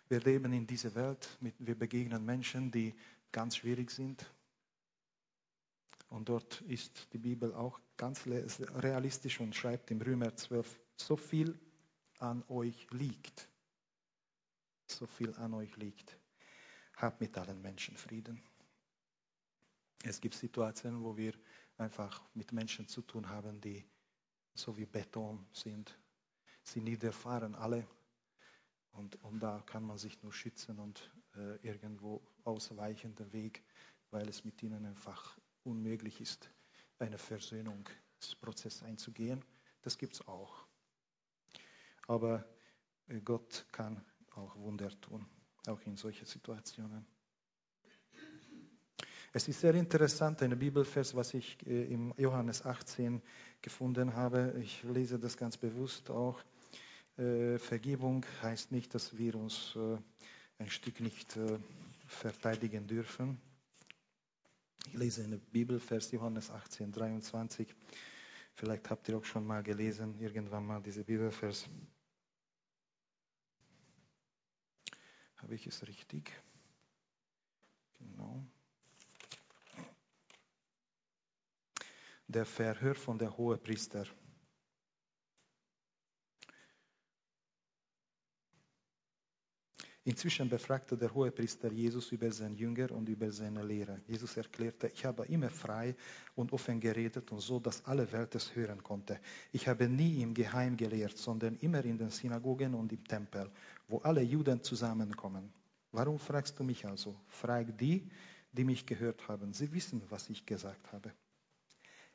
Wir 0.08 0.20
leben 0.20 0.54
in 0.54 0.66
dieser 0.66 0.94
Welt, 0.94 1.28
wir 1.58 1.74
begegnen 1.74 2.24
Menschen, 2.24 2.70
die 2.70 2.94
ganz 3.30 3.56
schwierig 3.56 3.90
sind. 3.90 4.24
Und 6.08 6.30
dort 6.30 6.62
ist 6.62 7.12
die 7.12 7.18
Bibel 7.18 7.52
auch 7.52 7.78
ganz 7.98 8.26
realistisch 8.26 9.38
und 9.38 9.54
schreibt 9.54 9.90
im 9.90 10.00
Römer 10.00 10.34
12, 10.34 10.80
so 10.96 11.16
viel 11.16 11.60
an 12.18 12.42
euch 12.48 12.86
liegt, 12.90 13.49
so 14.90 15.06
viel 15.06 15.34
an 15.34 15.54
euch 15.54 15.76
liegt, 15.76 16.18
habt 16.96 17.20
mit 17.20 17.36
allen 17.38 17.60
Menschen 17.60 17.96
Frieden. 17.96 18.42
Es 20.02 20.20
gibt 20.20 20.34
Situationen, 20.34 21.02
wo 21.02 21.16
wir 21.16 21.34
einfach 21.76 22.22
mit 22.34 22.52
Menschen 22.52 22.86
zu 22.88 23.02
tun 23.02 23.28
haben, 23.28 23.60
die 23.60 23.84
so 24.54 24.76
wie 24.76 24.86
Beton 24.86 25.46
sind. 25.52 25.98
Sie 26.62 26.80
niederfahren 26.80 27.54
alle 27.54 27.86
und, 28.92 29.22
und 29.22 29.40
da 29.40 29.62
kann 29.66 29.84
man 29.84 29.98
sich 29.98 30.22
nur 30.22 30.32
schützen 30.32 30.78
und 30.78 31.10
äh, 31.36 31.56
irgendwo 31.66 32.22
ausweichen 32.44 33.14
den 33.14 33.32
Weg, 33.32 33.62
weil 34.10 34.28
es 34.28 34.44
mit 34.44 34.62
ihnen 34.62 34.84
einfach 34.84 35.38
unmöglich 35.64 36.20
ist, 36.20 36.50
einen 36.98 37.18
Versöhnungsprozess 37.18 38.82
einzugehen. 38.82 39.44
Das 39.82 39.96
gibt 39.96 40.14
es 40.14 40.26
auch. 40.26 40.66
Aber 42.06 42.44
äh, 43.08 43.20
Gott 43.20 43.66
kann 43.72 44.04
auch 44.36 44.56
Wunder 44.56 44.90
tun, 45.00 45.26
auch 45.66 45.80
in 45.82 45.96
solchen 45.96 46.26
Situationen. 46.26 47.06
Es 49.32 49.46
ist 49.46 49.60
sehr 49.60 49.74
interessant, 49.74 50.42
ein 50.42 50.58
Bibelvers, 50.58 51.14
was 51.14 51.34
ich 51.34 51.64
äh, 51.64 51.84
im 51.92 52.12
Johannes 52.16 52.66
18 52.66 53.22
gefunden 53.62 54.14
habe. 54.14 54.54
Ich 54.60 54.82
lese 54.82 55.20
das 55.20 55.36
ganz 55.36 55.56
bewusst 55.56 56.10
auch. 56.10 56.42
Äh, 57.16 57.58
Vergebung 57.58 58.26
heißt 58.42 58.72
nicht, 58.72 58.92
dass 58.92 59.16
wir 59.16 59.36
uns 59.36 59.76
äh, 59.76 59.98
ein 60.58 60.68
Stück 60.68 61.00
nicht 61.00 61.38
verteidigen 62.08 62.86
dürfen. 62.86 63.40
Ich 64.88 64.94
lese 64.94 65.22
in 65.22 65.30
der 65.30 65.38
Bibelvers 65.38 66.10
Johannes 66.10 66.50
18, 66.50 66.90
23. 66.92 67.74
Vielleicht 68.54 68.90
habt 68.90 69.08
ihr 69.08 69.16
auch 69.16 69.24
schon 69.24 69.46
mal 69.46 69.62
gelesen, 69.62 70.18
irgendwann 70.18 70.66
mal 70.66 70.82
diese 70.82 71.04
Bibelvers. 71.04 71.66
Habe 75.42 75.54
ich 75.54 75.66
es 75.66 75.86
richtig? 75.86 76.32
Genau. 77.98 78.44
Der 82.26 82.46
Verhör 82.46 82.94
von 82.94 83.18
der 83.18 83.36
Hohepriester. 83.36 84.04
Priester. 84.04 84.29
Inzwischen 90.10 90.48
befragte 90.48 90.96
der 90.96 91.14
Hohepriester 91.14 91.70
Jesus 91.70 92.10
über 92.10 92.32
seinen 92.32 92.56
Jünger 92.56 92.90
und 92.90 93.08
über 93.08 93.30
seine 93.30 93.62
Lehre. 93.62 94.00
Jesus 94.08 94.36
erklärte, 94.36 94.88
ich 94.88 95.04
habe 95.04 95.24
immer 95.26 95.50
frei 95.50 95.94
und 96.34 96.52
offen 96.52 96.80
geredet 96.80 97.30
und 97.30 97.38
so, 97.38 97.60
dass 97.60 97.84
alle 97.84 98.10
Welt 98.10 98.34
es 98.34 98.56
hören 98.56 98.82
konnte. 98.82 99.20
Ich 99.52 99.68
habe 99.68 99.88
nie 99.88 100.20
im 100.20 100.34
Geheim 100.34 100.76
gelehrt, 100.76 101.16
sondern 101.16 101.54
immer 101.58 101.84
in 101.84 101.96
den 101.96 102.10
Synagogen 102.10 102.74
und 102.74 102.92
im 102.92 103.04
Tempel, 103.04 103.52
wo 103.86 103.98
alle 103.98 104.22
Juden 104.22 104.60
zusammenkommen. 104.64 105.52
Warum 105.92 106.18
fragst 106.18 106.58
du 106.58 106.64
mich 106.64 106.84
also? 106.84 107.14
Frag 107.28 107.78
die, 107.78 108.10
die 108.50 108.64
mich 108.64 108.84
gehört 108.86 109.28
haben. 109.28 109.52
Sie 109.52 109.72
wissen, 109.72 110.02
was 110.08 110.28
ich 110.28 110.44
gesagt 110.44 110.92
habe. 110.92 111.12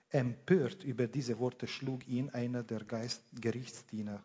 Empört 0.10 0.84
über 0.84 1.08
diese 1.08 1.40
Worte 1.40 1.66
schlug 1.66 2.06
ihn 2.10 2.30
einer 2.32 2.62
der 2.62 2.84
Geist 2.84 3.24
Gerichtsdiener, 3.40 4.22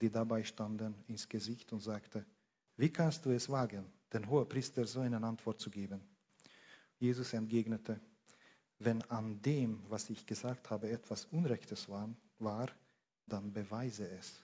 die 0.00 0.08
dabei 0.08 0.44
standen, 0.44 0.94
ins 1.08 1.28
Gesicht 1.28 1.72
und 1.72 1.80
sagte, 1.80 2.24
Wie 2.76 2.90
kannst 2.90 3.24
du 3.24 3.30
es 3.30 3.48
wagen, 3.48 3.84
den 4.12 4.28
Hohepriester 4.28 4.86
so 4.86 5.00
eine 5.00 5.22
Antwort 5.22 5.60
zu 5.60 5.70
geben? 5.70 6.00
Jesus 6.98 7.32
entgegnete, 7.32 8.00
wenn 8.78 9.02
an 9.10 9.40
dem, 9.42 9.82
was 9.88 10.10
ich 10.10 10.26
gesagt 10.26 10.70
habe, 10.70 10.90
etwas 10.90 11.26
Unrechtes 11.26 11.88
war, 11.88 12.08
war, 12.38 12.68
dann 13.26 13.52
beweise 13.52 14.08
es. 14.08 14.42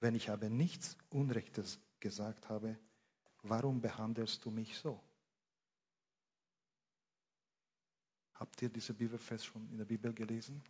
Wenn 0.00 0.14
ich 0.14 0.30
aber 0.30 0.48
nichts 0.48 0.96
Unrechtes 1.10 1.78
gesagt 2.00 2.48
habe, 2.48 2.78
warum 3.42 3.80
behandelst 3.80 4.44
du 4.44 4.50
mich 4.50 4.76
so? 4.78 5.00
Habt 8.34 8.60
ihr 8.62 8.68
diese 8.68 8.92
Bibelfest 8.92 9.46
schon 9.46 9.66
in 9.70 9.78
der 9.78 9.84
Bibel 9.84 10.12
gelesen? 10.12 10.62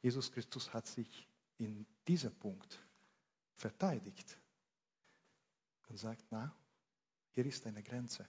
Jesus 0.00 0.30
Christus 0.30 0.72
hat 0.72 0.86
sich 0.86 1.28
in 1.56 1.86
diesem 2.06 2.34
Punkt 2.34 2.78
verteidigt 3.56 4.38
und 5.88 5.96
sagt, 5.96 6.24
na, 6.30 6.54
hier 7.32 7.46
ist 7.46 7.66
eine 7.66 7.82
Grenze. 7.82 8.28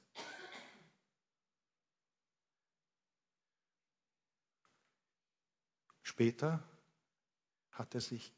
Später 6.03 6.61
hat 7.71 7.95
er 7.95 8.01
sich 8.01 8.33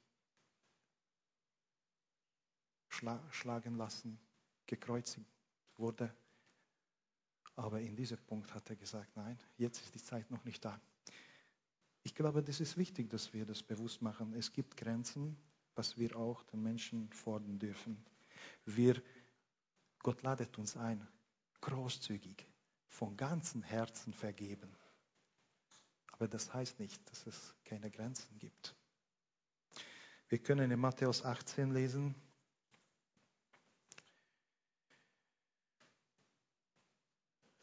schla 2.90 3.20
schlagen 3.32 3.76
lassen, 3.76 4.20
gekreuzigt 4.68 5.26
wurde. 5.78 6.14
Aber 7.56 7.82
in 7.82 7.96
diesem 7.96 8.18
Punkt 8.20 8.54
hat 8.54 8.70
er 8.70 8.76
gesagt, 8.76 9.16
nein, 9.16 9.38
jetzt 9.58 9.82
ist 9.82 9.96
die 9.96 10.04
Zeit 10.04 10.30
noch 10.30 10.44
nicht 10.46 10.64
da. 10.64 10.80
Ich 12.04 12.16
glaube, 12.16 12.42
das 12.44 12.60
ist 12.60 12.78
wichtig, 12.78 13.10
dass 13.10 13.34
wir 13.34 13.46
das 13.46 13.62
bewusst 13.62 14.02
machen. 14.02 14.34
Es 14.34 14.52
gibt 14.52 14.78
Grenzen, 14.78 15.38
was 15.76 15.98
wir 15.98 16.16
auch 16.16 16.44
den 16.44 16.62
Menschen 16.62 17.12
fordern 17.12 17.60
dürfen. 17.60 18.04
Wir, 18.66 19.02
Gott 20.00 20.22
ladet 20.24 20.58
uns 20.58 20.78
ein, 20.78 21.08
großzügig, 21.62 22.48
von 22.88 23.16
ganzem 23.18 23.64
Herzen 23.64 24.14
vergeben. 24.14 24.76
Aber 26.12 26.28
das 26.28 26.54
heißt 26.54 26.80
nicht, 26.80 27.10
dass 27.10 27.26
es 27.28 27.56
keine 27.66 27.90
Grenzen 27.90 28.38
gibt. 28.40 28.76
Wir 30.30 30.38
können 30.38 30.72
in 30.72 30.80
Matthäus 30.80 31.26
18 31.26 31.72
lesen. 31.72 32.16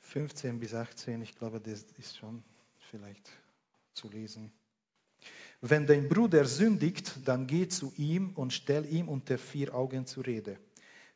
Fünfzehn 0.00 0.58
bis 0.58 0.74
18, 0.74 1.22
ich 1.22 1.34
glaube, 1.34 1.60
das 1.60 1.82
ist 1.98 2.16
schon 2.16 2.42
vielleicht 2.90 3.30
zu 3.92 4.08
lesen. 4.08 4.52
Wenn 5.60 5.86
dein 5.86 6.08
Bruder 6.08 6.44
sündigt, 6.44 7.26
dann 7.26 7.46
geh 7.46 7.68
zu 7.68 7.92
ihm 7.96 8.32
und 8.34 8.52
stell 8.52 8.86
ihm 8.86 9.08
unter 9.08 9.38
vier 9.38 9.74
Augen 9.74 10.06
zur 10.06 10.26
Rede. 10.26 10.58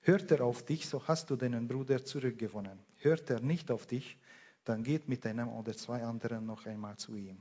Hört 0.04 0.32
er 0.32 0.44
auf 0.44 0.64
dich, 0.64 0.88
so 0.88 1.06
hast 1.06 1.30
du 1.30 1.36
deinen 1.36 1.68
Bruder 1.68 2.04
zurückgewonnen. 2.04 2.76
Hört 2.96 3.30
er 3.30 3.40
nicht 3.40 3.70
auf 3.70 3.86
dich, 3.86 4.18
dann 4.64 4.82
geht 4.82 5.08
mit 5.08 5.24
einem 5.26 5.48
oder 5.48 5.76
zwei 5.76 6.02
anderen 6.02 6.44
noch 6.44 6.66
einmal 6.66 6.96
zu 6.96 7.14
ihm. 7.14 7.40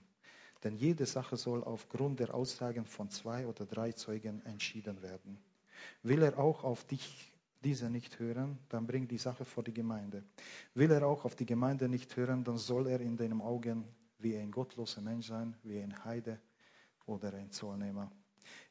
Denn 0.63 0.75
jede 0.75 1.07
Sache 1.07 1.37
soll 1.37 1.63
aufgrund 1.63 2.19
der 2.19 2.35
Aussagen 2.35 2.85
von 2.85 3.09
zwei 3.09 3.47
oder 3.47 3.65
drei 3.65 3.93
Zeugen 3.93 4.45
entschieden 4.45 5.01
werden. 5.01 5.39
Will 6.03 6.21
er 6.21 6.37
auch 6.37 6.63
auf 6.63 6.85
dich 6.85 7.33
diese 7.63 7.89
nicht 7.89 8.19
hören, 8.19 8.59
dann 8.69 8.85
bring 8.85 9.07
die 9.07 9.17
Sache 9.17 9.43
vor 9.43 9.63
die 9.63 9.73
Gemeinde. 9.73 10.23
Will 10.75 10.91
er 10.91 11.07
auch 11.07 11.25
auf 11.25 11.35
die 11.35 11.47
Gemeinde 11.47 11.89
nicht 11.89 12.15
hören, 12.15 12.43
dann 12.43 12.57
soll 12.57 12.87
er 12.87 13.01
in 13.01 13.17
deinem 13.17 13.41
Augen 13.41 13.85
wie 14.19 14.37
ein 14.37 14.51
gottloser 14.51 15.01
Mensch 15.01 15.27
sein, 15.27 15.55
wie 15.63 15.79
ein 15.79 16.05
Heide 16.05 16.39
oder 17.07 17.33
ein 17.33 17.49
Zollnehmer. 17.49 18.11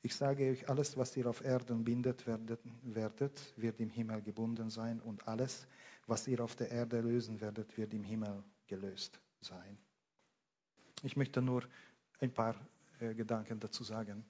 Ich 0.02 0.14
sage 0.14 0.50
euch, 0.50 0.68
alles, 0.68 0.96
was 0.96 1.16
ihr 1.16 1.26
auf 1.26 1.44
Erden 1.44 1.84
bindet 1.84 2.26
werdet, 2.26 2.60
werdet, 2.82 3.52
wird 3.56 3.80
im 3.80 3.90
Himmel 3.90 4.22
gebunden 4.22 4.70
sein 4.70 5.00
und 5.00 5.26
alles, 5.28 5.66
was 6.06 6.26
ihr 6.26 6.42
auf 6.42 6.56
der 6.56 6.70
Erde 6.70 7.00
lösen 7.00 7.40
werdet, 7.40 7.76
wird 7.76 7.92
im 7.94 8.04
Himmel 8.04 8.42
gelöst 8.66 9.20
sein. 9.40 9.78
Ich 11.02 11.16
möchte 11.16 11.42
nur 11.42 11.64
ein 12.20 12.32
paar 12.32 12.54
äh, 13.00 13.14
Gedanken 13.14 13.60
dazu 13.60 13.84
sagen. 13.84 14.24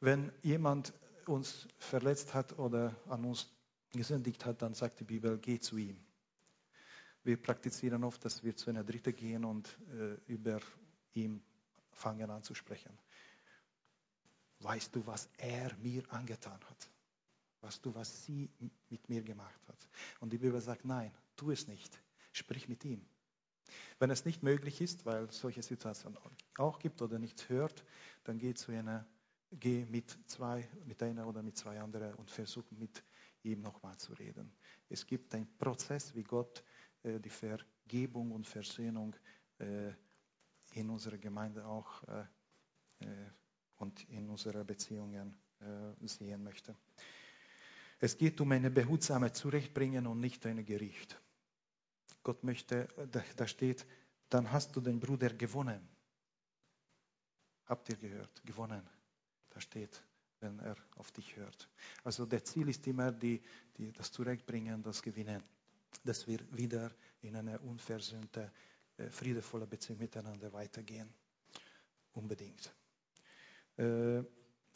Wenn 0.00 0.32
jemand 0.42 0.92
uns 1.26 1.68
verletzt 1.78 2.34
hat 2.34 2.58
oder 2.58 2.94
an 3.08 3.24
uns 3.24 3.48
gesündigt 3.90 4.44
hat, 4.44 4.62
dann 4.62 4.74
sagt 4.74 5.00
die 5.00 5.04
Bibel, 5.04 5.38
geh 5.38 5.58
zu 5.58 5.76
ihm. 5.76 5.96
Wir 7.24 7.36
praktizieren 7.36 8.04
oft, 8.04 8.24
dass 8.24 8.42
wir 8.42 8.56
zu 8.56 8.70
einer 8.70 8.84
Dritte 8.84 9.12
gehen 9.12 9.44
und 9.44 9.78
äh, 9.92 10.14
über 10.32 10.60
ihm 11.14 11.42
fangen 11.92 12.30
an 12.30 12.42
zu 12.42 12.54
sprechen. 12.54 12.96
Weißt 14.60 14.94
du, 14.94 15.06
was 15.06 15.28
er 15.36 15.74
mir 15.78 16.02
angetan 16.12 16.60
hat? 16.64 16.90
Weißt 17.60 17.84
du, 17.84 17.94
was 17.94 18.24
sie 18.24 18.50
mit 18.88 19.08
mir 19.08 19.22
gemacht 19.22 19.60
hat? 19.68 19.88
Und 20.20 20.32
die 20.32 20.38
Bibel 20.38 20.60
sagt, 20.60 20.84
nein, 20.84 21.12
tu 21.36 21.50
es 21.50 21.66
nicht. 21.66 22.00
Sprich 22.32 22.68
mit 22.68 22.84
ihm. 22.84 23.04
Wenn 23.98 24.10
es 24.10 24.24
nicht 24.24 24.42
möglich 24.42 24.80
ist, 24.80 25.04
weil 25.06 25.30
solche 25.30 25.62
Situationen 25.62 26.18
auch 26.56 26.78
gibt 26.78 27.02
oder 27.02 27.18
nichts 27.18 27.48
hört, 27.48 27.84
dann 28.24 28.38
geh 28.38 28.54
zu 28.54 28.72
einer, 28.72 29.06
geh 29.50 29.84
mit 29.86 30.16
zwei, 30.26 30.68
mit 30.86 31.02
einer 31.02 31.26
oder 31.26 31.42
mit 31.42 31.56
zwei 31.56 31.80
anderen 31.80 32.14
und 32.14 32.30
versuch 32.30 32.64
mit 32.70 33.02
ihm 33.42 33.60
nochmal 33.60 33.96
zu 33.98 34.12
reden. 34.14 34.52
Es 34.88 35.06
gibt 35.06 35.34
einen 35.34 35.48
Prozess, 35.58 36.14
wie 36.14 36.24
Gott 36.24 36.64
äh, 37.02 37.20
die 37.20 37.30
Vergebung 37.30 38.32
und 38.32 38.46
Versöhnung 38.46 39.14
äh, 39.58 39.92
in 40.72 40.90
unserer 40.90 41.18
Gemeinde 41.18 41.66
auch 41.66 42.02
äh, 42.04 42.24
äh 43.00 43.30
und 43.78 44.08
in 44.10 44.28
unseren 44.28 44.66
Beziehungen 44.66 45.34
äh, 45.60 46.06
sehen 46.06 46.42
möchte. 46.42 46.74
Es 48.00 48.16
geht 48.16 48.40
um 48.40 48.52
eine 48.52 48.70
behutsame 48.70 49.32
Zurechtbringen 49.32 50.06
und 50.06 50.20
nicht 50.20 50.46
ein 50.46 50.64
Gericht. 50.64 51.20
Gott 52.22 52.44
möchte, 52.44 52.88
da 53.36 53.46
steht, 53.46 53.86
dann 54.28 54.52
hast 54.52 54.76
du 54.76 54.80
den 54.80 55.00
Bruder 55.00 55.30
gewonnen. 55.30 55.88
Habt 57.66 57.88
ihr 57.88 57.96
gehört? 57.96 58.42
Gewonnen. 58.44 58.82
Da 59.50 59.60
steht, 59.60 60.02
wenn 60.40 60.58
er 60.60 60.76
auf 60.96 61.10
dich 61.10 61.36
hört. 61.36 61.68
Also 62.04 62.24
der 62.26 62.44
Ziel 62.44 62.68
ist 62.68 62.86
immer 62.86 63.12
die, 63.12 63.42
die, 63.76 63.92
das 63.92 64.12
Zurechtbringen, 64.12 64.82
das 64.82 65.02
Gewinnen, 65.02 65.42
dass 66.04 66.26
wir 66.26 66.40
wieder 66.56 66.90
in 67.22 67.34
eine 67.36 67.58
unversöhnte, 67.58 68.52
äh, 68.96 69.08
friedevolle 69.10 69.66
Beziehung 69.66 69.98
miteinander 69.98 70.52
weitergehen. 70.52 71.12
Unbedingt. 72.12 72.72
Äh, 73.78 74.22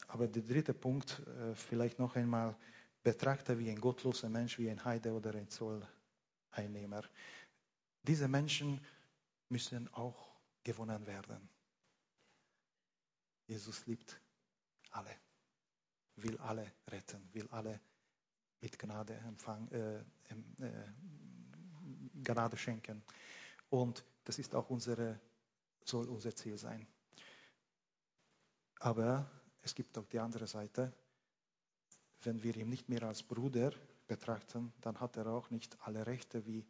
aber 0.08 0.28
der 0.28 0.42
dritte 0.42 0.74
Punkt, 0.74 1.20
äh, 1.26 1.54
vielleicht 1.54 1.98
noch 1.98 2.16
einmal, 2.16 2.56
betrachte 3.02 3.58
wie 3.58 3.70
ein 3.70 3.80
gottloser 3.80 4.28
Mensch, 4.28 4.58
wie 4.58 4.70
ein 4.70 4.84
Heide 4.84 5.12
oder 5.12 5.34
ein 5.34 5.48
Zolleinnehmer. 5.48 7.02
Diese 8.02 8.28
Menschen 8.28 8.80
müssen 9.48 9.92
auch 9.94 10.32
gewonnen 10.62 11.06
werden. 11.06 11.48
Jesus 13.46 13.86
liebt 13.86 14.20
alle, 14.90 15.14
will 16.16 16.38
alle 16.38 16.72
retten, 16.88 17.28
will 17.32 17.48
alle 17.48 17.80
mit 18.60 18.78
Gnade 18.78 19.14
empfangen, 19.14 19.70
äh, 19.72 19.98
äh, 19.98 20.04
Gnade 22.22 22.56
schenken. 22.56 23.02
Und 23.68 24.04
das 24.24 24.38
ist 24.38 24.54
auch 24.54 24.70
unsere, 24.70 25.20
soll 25.84 26.08
unser 26.08 26.34
Ziel 26.34 26.56
sein. 26.56 26.86
Aber 28.82 29.30
es 29.60 29.76
gibt 29.76 29.96
auch 29.96 30.06
die 30.06 30.18
andere 30.18 30.48
Seite. 30.48 30.92
Wenn 32.22 32.42
wir 32.42 32.56
ihn 32.56 32.68
nicht 32.68 32.88
mehr 32.88 33.04
als 33.04 33.22
Bruder 33.22 33.72
betrachten, 34.08 34.72
dann 34.80 34.98
hat 34.98 35.16
er 35.16 35.28
auch 35.28 35.50
nicht 35.50 35.80
alle 35.82 36.04
Rechte 36.04 36.44
wie 36.46 36.66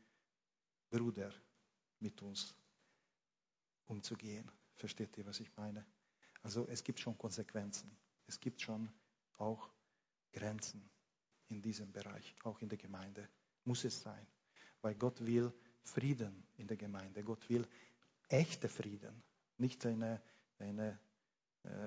Bruder 0.91 1.33
mit 2.01 2.21
uns 2.21 2.55
umzugehen. 3.87 4.51
Versteht 4.75 5.17
ihr, 5.17 5.25
was 5.25 5.41
ich 5.41 5.57
meine? 5.57 5.87
Also 6.43 6.69
es 6.69 6.85
gibt 6.85 7.01
schon 7.01 7.17
Konsequenzen. 7.17 7.97
Es 8.27 8.39
gibt 8.39 8.61
schon 8.61 8.93
auch 9.39 9.71
Grenzen 10.35 10.91
in 11.49 11.63
diesem 11.63 11.93
Bereich, 11.93 12.35
auch 12.45 12.61
in 12.61 12.69
der 12.69 12.79
Gemeinde. 12.79 13.27
Muss 13.65 13.85
es 13.85 14.03
sein. 14.03 14.27
Weil 14.83 14.97
Gott 14.97 15.25
will 15.25 15.51
Frieden 15.83 16.47
in 16.59 16.67
der 16.67 16.77
Gemeinde. 16.77 17.25
Gott 17.25 17.49
will 17.49 17.67
echte 18.29 18.69
Frieden. 18.69 19.23
Nicht 19.57 19.87
eine, 19.87 20.21
eine 20.59 21.01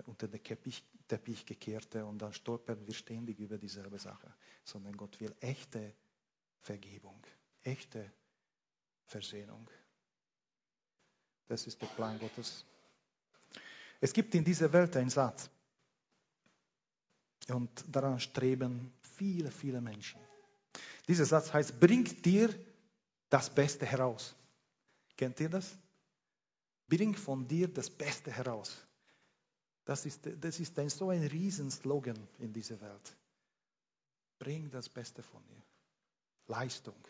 unter 0.06 0.28
den 0.28 0.44
Teppich, 0.44 0.84
Teppich 1.08 1.46
gekehrte 1.46 2.06
und 2.06 2.20
dann 2.20 2.34
stolpern 2.34 2.86
wir 2.86 2.94
ständig 2.94 3.40
über 3.40 3.58
dieselbe 3.58 4.00
Sache. 4.00 4.34
Sondern 4.64 4.96
Gott 4.96 5.20
will 5.20 5.36
echte 5.42 5.94
Vergebung, 6.60 7.22
echte. 7.64 8.12
Versöhnung. 9.06 9.70
Das 11.48 11.68
ist 11.68 11.82
der 11.82 11.88
Plan 11.88 12.20
Gottes. 12.20 12.66
Es 14.02 14.14
gibt 14.14 14.34
in 14.36 14.44
dieser 14.44 14.72
Welt 14.74 14.96
einen 14.98 15.10
Satz. 15.10 15.50
Und 17.48 17.86
daran 17.88 18.20
streben 18.20 18.92
viele, 19.02 19.52
viele 19.52 19.80
Menschen. 19.80 20.20
Dieser 21.08 21.26
Satz 21.26 21.54
heißt, 21.54 21.80
bringt 21.80 22.26
dir 22.26 22.50
das 23.30 23.54
Beste 23.54 23.86
heraus. 23.86 24.36
Kennt 25.16 25.40
ihr 25.40 25.50
das? 25.50 25.78
Bring 26.88 27.16
von 27.16 27.48
dir 27.48 27.68
das 27.68 27.90
Beste 27.90 28.32
heraus. 28.32 28.85
Das 29.86 30.06
ist, 30.06 30.28
das 30.42 30.60
ist 30.60 30.78
ein, 30.80 30.90
so 30.90 31.12
ein 31.12 31.24
Riesenslogan 31.24 32.18
in 32.40 32.52
dieser 32.52 32.82
Welt. 32.82 33.16
Bring 34.40 34.70
das 34.72 34.90
Beste 34.90 35.22
von 35.22 35.46
dir. 35.48 35.64
Leistung, 36.48 37.02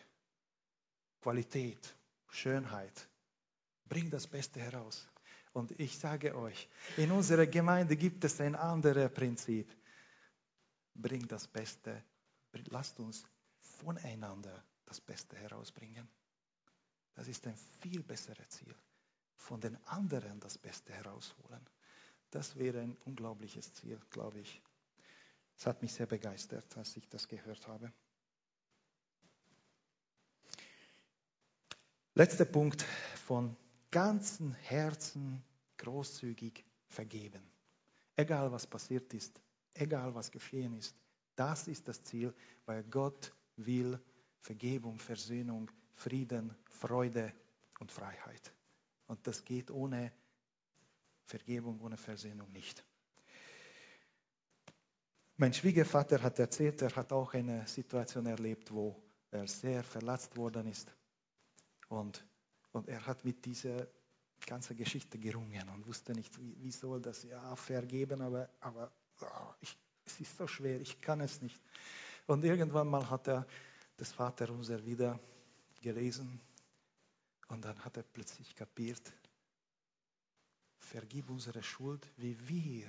Qualität, 1.20 1.96
Schönheit. 2.28 3.08
Bring 3.86 4.10
das 4.10 4.26
Beste 4.26 4.60
heraus. 4.60 5.08
Und 5.52 5.78
ich 5.80 5.98
sage 5.98 6.36
euch, 6.36 6.68
in 6.98 7.10
unserer 7.10 7.46
Gemeinde 7.46 7.96
gibt 7.96 8.24
es 8.24 8.40
ein 8.40 8.54
anderes 8.54 9.12
Prinzip. 9.12 9.74
Bring 10.94 11.26
das 11.26 11.48
Beste. 11.48 12.04
Lasst 12.68 12.98
uns 13.00 13.24
voneinander 13.58 14.64
das 14.84 15.00
Beste 15.00 15.36
herausbringen. 15.36 16.08
Das 17.14 17.28
ist 17.28 17.46
ein 17.46 17.56
viel 17.80 18.02
besseres 18.02 18.48
Ziel. 18.50 18.74
Von 19.36 19.60
den 19.60 19.76
anderen 19.86 20.40
das 20.40 20.58
Beste 20.58 20.92
herausholen. 20.92 21.66
Das 22.30 22.56
wäre 22.56 22.80
ein 22.80 22.96
unglaubliches 23.04 23.72
Ziel, 23.74 23.98
glaube 24.10 24.40
ich. 24.40 24.60
Es 25.56 25.66
hat 25.66 25.82
mich 25.82 25.92
sehr 25.92 26.06
begeistert, 26.06 26.76
als 26.76 26.96
ich 26.96 27.08
das 27.08 27.28
gehört 27.28 27.66
habe. 27.66 27.92
Letzter 32.14 32.44
Punkt 32.44 32.82
von 33.26 33.56
ganzem 33.90 34.52
Herzen 34.54 35.42
großzügig 35.78 36.64
vergeben. 36.88 37.42
Egal 38.16 38.50
was 38.52 38.66
passiert 38.66 39.12
ist, 39.12 39.40
egal 39.74 40.14
was 40.14 40.30
geschehen 40.30 40.74
ist, 40.74 40.96
das 41.34 41.68
ist 41.68 41.86
das 41.86 42.02
Ziel, 42.02 42.34
weil 42.64 42.82
Gott 42.84 43.34
will 43.56 44.00
Vergebung, 44.40 44.98
Versöhnung, 44.98 45.70
Frieden, 45.94 46.54
Freude 46.64 47.32
und 47.80 47.92
Freiheit. 47.92 48.52
Und 49.06 49.26
das 49.26 49.44
geht 49.44 49.70
ohne 49.70 50.12
Vergebung, 51.26 51.80
ohne 51.80 51.96
Versöhnung 51.96 52.50
nicht. 52.52 52.84
Mein 55.36 55.52
Schwiegervater 55.52 56.22
hat 56.22 56.38
erzählt, 56.38 56.80
er 56.80 56.94
hat 56.96 57.12
auch 57.12 57.34
eine 57.34 57.66
Situation 57.66 58.26
erlebt, 58.26 58.72
wo 58.72 59.02
er 59.30 59.46
sehr 59.46 59.82
verletzt 59.82 60.36
worden 60.36 60.66
ist. 60.68 60.90
Und, 61.88 62.24
und 62.72 62.88
er 62.88 63.04
hat 63.06 63.24
mit 63.24 63.44
dieser 63.44 63.86
ganzen 64.46 64.76
Geschichte 64.76 65.18
gerungen 65.18 65.68
und 65.68 65.86
wusste 65.86 66.12
nicht, 66.12 66.38
wie, 66.40 66.56
wie 66.62 66.70
soll 66.70 67.02
das 67.02 67.22
ja 67.24 67.54
vergeben, 67.56 68.22
aber, 68.22 68.48
aber 68.60 68.92
oh, 69.20 69.54
ich, 69.60 69.76
es 70.06 70.20
ist 70.20 70.36
so 70.36 70.46
schwer, 70.46 70.80
ich 70.80 71.00
kann 71.00 71.20
es 71.20 71.42
nicht. 71.42 71.60
Und 72.26 72.44
irgendwann 72.44 72.88
mal 72.88 73.08
hat 73.10 73.28
er 73.28 73.46
das 73.96 74.12
Vaterunser 74.12 74.84
wieder 74.86 75.18
gelesen 75.82 76.40
und 77.48 77.64
dann 77.64 77.78
hat 77.84 77.96
er 77.96 78.04
plötzlich 78.04 78.54
kapiert, 78.54 79.12
vergib 80.86 81.30
unsere 81.30 81.62
Schuld, 81.62 82.06
wie 82.16 82.36
wir, 82.48 82.86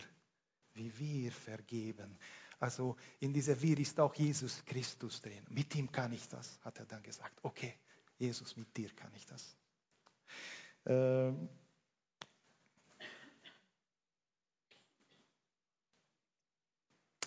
wie 0.73 0.97
wir 0.97 1.31
vergeben. 1.31 2.17
Also 2.59 2.95
in 3.19 3.33
dieser 3.33 3.61
Wir 3.61 3.77
ist 3.77 3.99
auch 3.99 4.15
Jesus 4.15 4.63
Christus 4.65 5.21
drin. 5.21 5.45
Mit 5.49 5.75
ihm 5.75 5.91
kann 5.91 6.11
ich 6.13 6.27
das, 6.27 6.59
hat 6.63 6.79
er 6.79 6.85
dann 6.85 7.03
gesagt. 7.03 7.37
Okay, 7.43 7.73
Jesus, 8.17 8.55
mit 8.55 8.75
dir 8.75 8.89
kann 8.95 9.13
ich 9.15 9.25
das. 9.25 9.55
Ähm 10.85 11.49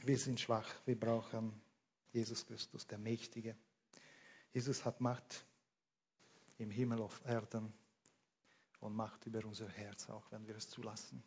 wir 0.02 0.18
sind 0.18 0.40
schwach, 0.40 0.68
wir 0.86 0.98
brauchen 0.98 1.60
Jesus 2.12 2.44
Christus, 2.46 2.86
der 2.86 2.98
Mächtige. 2.98 3.56
Jesus 4.52 4.84
hat 4.84 5.00
Macht 5.00 5.44
im 6.58 6.70
Himmel 6.70 7.00
auf 7.02 7.24
Erden 7.24 7.72
und 8.80 8.94
Macht 8.94 9.26
über 9.26 9.44
unser 9.44 9.68
Herz, 9.68 10.08
auch 10.10 10.30
wenn 10.30 10.46
wir 10.46 10.56
es 10.56 10.68
zulassen. 10.68 11.22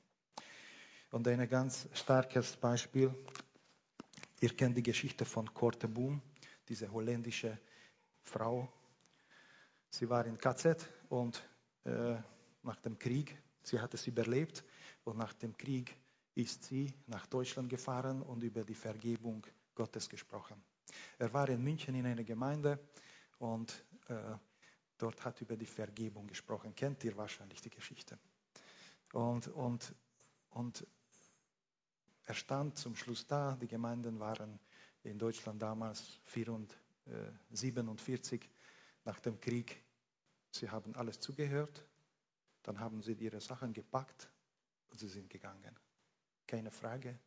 Und 1.11 1.27
ein 1.27 1.47
ganz 1.47 1.87
starkes 1.93 2.55
Beispiel, 2.57 3.13
ihr 4.41 4.55
kennt 4.55 4.77
die 4.77 4.83
Geschichte 4.83 5.25
von 5.25 5.53
Korte 5.53 5.87
Boom, 5.87 6.21
diese 6.67 6.91
holländische 6.91 7.59
Frau. 8.23 8.71
Sie 9.89 10.09
war 10.09 10.25
in 10.25 10.37
KZ 10.37 10.89
und 11.09 11.47
äh, 11.83 12.15
nach 12.63 12.79
dem 12.81 12.97
Krieg, 12.97 13.37
sie 13.61 13.79
hat 13.79 13.93
es 13.93 14.07
überlebt 14.07 14.63
und 15.03 15.17
nach 15.17 15.33
dem 15.33 15.55
Krieg 15.55 15.95
ist 16.35 16.63
sie 16.63 16.91
nach 17.05 17.27
Deutschland 17.27 17.69
gefahren 17.69 18.21
und 18.23 18.41
über 18.43 18.63
die 18.63 18.73
Vergebung 18.73 19.45
Gottes 19.75 20.09
gesprochen. 20.09 20.63
Er 21.19 21.31
war 21.33 21.47
in 21.49 21.63
München 21.63 21.95
in 21.95 22.05
einer 22.05 22.23
Gemeinde 22.23 22.79
und 23.37 23.85
äh, 24.07 24.15
dort 25.03 25.23
hat 25.25 25.41
über 25.41 25.57
die 25.57 25.65
Vergebung 25.65 26.27
gesprochen. 26.27 26.73
Kennt 26.73 27.03
ihr 27.03 27.15
wahrscheinlich 27.17 27.59
die 27.59 27.69
Geschichte? 27.69 28.17
Und, 29.11 29.49
und, 29.49 29.93
und 30.51 30.87
er 32.23 32.33
stand 32.33 32.77
zum 32.77 32.95
Schluss 32.95 33.27
da. 33.27 33.57
Die 33.57 33.67
Gemeinden 33.67 34.19
waren 34.21 34.59
in 35.03 35.19
Deutschland 35.19 35.61
damals 35.61 36.21
47 37.51 38.49
nach 39.03 39.19
dem 39.19 39.41
Krieg. 39.41 39.83
Sie 40.51 40.69
haben 40.69 40.95
alles 40.95 41.19
zugehört. 41.19 41.85
Dann 42.63 42.79
haben 42.79 43.01
sie 43.01 43.11
ihre 43.13 43.41
Sachen 43.41 43.73
gepackt 43.73 44.29
und 44.89 44.99
sie 44.99 45.09
sind 45.09 45.29
gegangen. 45.29 45.77
Keine 46.47 46.71
Frage, 46.71 47.19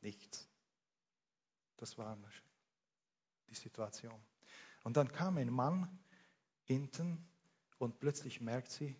nichts. 0.00 0.48
Das 1.76 1.96
war 1.98 2.18
die 3.48 3.54
Situation. 3.54 4.20
Und 4.82 4.96
dann 4.96 5.12
kam 5.12 5.36
ein 5.36 5.52
Mann 5.52 6.00
hinten 6.66 7.24
und 7.78 7.98
plötzlich 7.98 8.40
merkt 8.40 8.70
sie, 8.70 8.94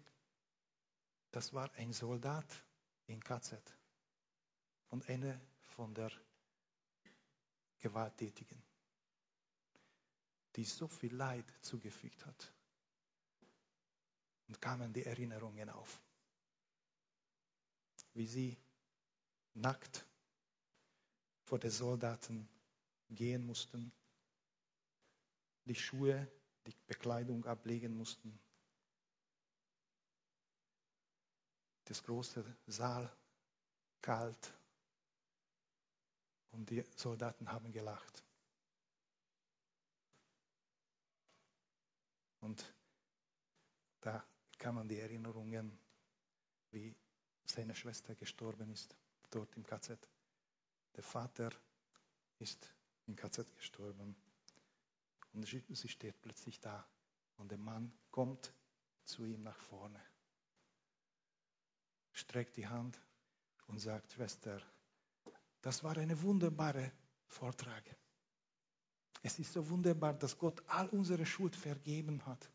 das 1.32 1.52
war 1.52 1.72
ein 1.74 1.92
Soldat 1.92 2.46
in 3.06 3.22
KZ 3.22 3.60
und 4.88 5.08
eine 5.08 5.40
von 5.60 5.94
der 5.94 6.10
Gewalttätigen, 7.78 8.62
die 10.54 10.64
so 10.64 10.88
viel 10.88 11.14
Leid 11.14 11.44
zugefügt 11.60 12.24
hat. 12.24 12.52
Und 14.48 14.60
kamen 14.60 14.92
die 14.92 15.04
Erinnerungen 15.04 15.68
auf, 15.70 16.00
wie 18.14 18.26
sie 18.28 18.56
nackt 19.54 20.06
vor 21.42 21.58
den 21.58 21.70
Soldaten 21.72 22.48
gehen 23.10 23.44
mussten, 23.44 23.92
die 25.64 25.74
Schuhe 25.74 26.30
die 26.66 26.74
Bekleidung 26.86 27.44
ablegen 27.46 27.96
mussten. 27.96 28.38
Das 31.84 32.02
große 32.02 32.44
Saal 32.66 33.10
kalt 34.02 34.52
und 36.50 36.68
die 36.68 36.82
Soldaten 36.96 37.50
haben 37.50 37.70
gelacht. 37.70 38.24
Und 42.40 42.74
da 44.00 44.24
kamen 44.58 44.88
die 44.88 44.98
Erinnerungen, 44.98 45.78
wie 46.70 46.94
seine 47.44 47.74
Schwester 47.74 48.14
gestorben 48.14 48.70
ist, 48.70 48.96
dort 49.30 49.56
im 49.56 49.64
KZ. 49.64 49.98
Der 50.94 51.02
Vater 51.02 51.50
ist 52.38 52.72
im 53.06 53.16
KZ 53.16 53.54
gestorben. 53.54 54.16
Und 55.36 55.44
sie 55.44 55.88
steht 55.88 56.20
plötzlich 56.22 56.58
da. 56.60 56.88
Und 57.36 57.50
der 57.50 57.58
Mann 57.58 57.92
kommt 58.10 58.54
zu 59.04 59.22
ihm 59.22 59.42
nach 59.42 59.58
vorne, 59.58 60.00
streckt 62.12 62.56
die 62.56 62.66
Hand 62.66 62.98
und 63.66 63.78
sagt, 63.78 64.12
Schwester, 64.12 64.62
das 65.60 65.84
war 65.84 65.98
eine 65.98 66.20
wunderbare 66.22 66.90
Vortrag. 67.26 67.84
Es 69.22 69.38
ist 69.38 69.52
so 69.52 69.68
wunderbar, 69.68 70.14
dass 70.14 70.38
Gott 70.38 70.62
all 70.68 70.88
unsere 70.88 71.26
Schuld 71.26 71.54
vergeben 71.54 72.24
hat. 72.24 72.50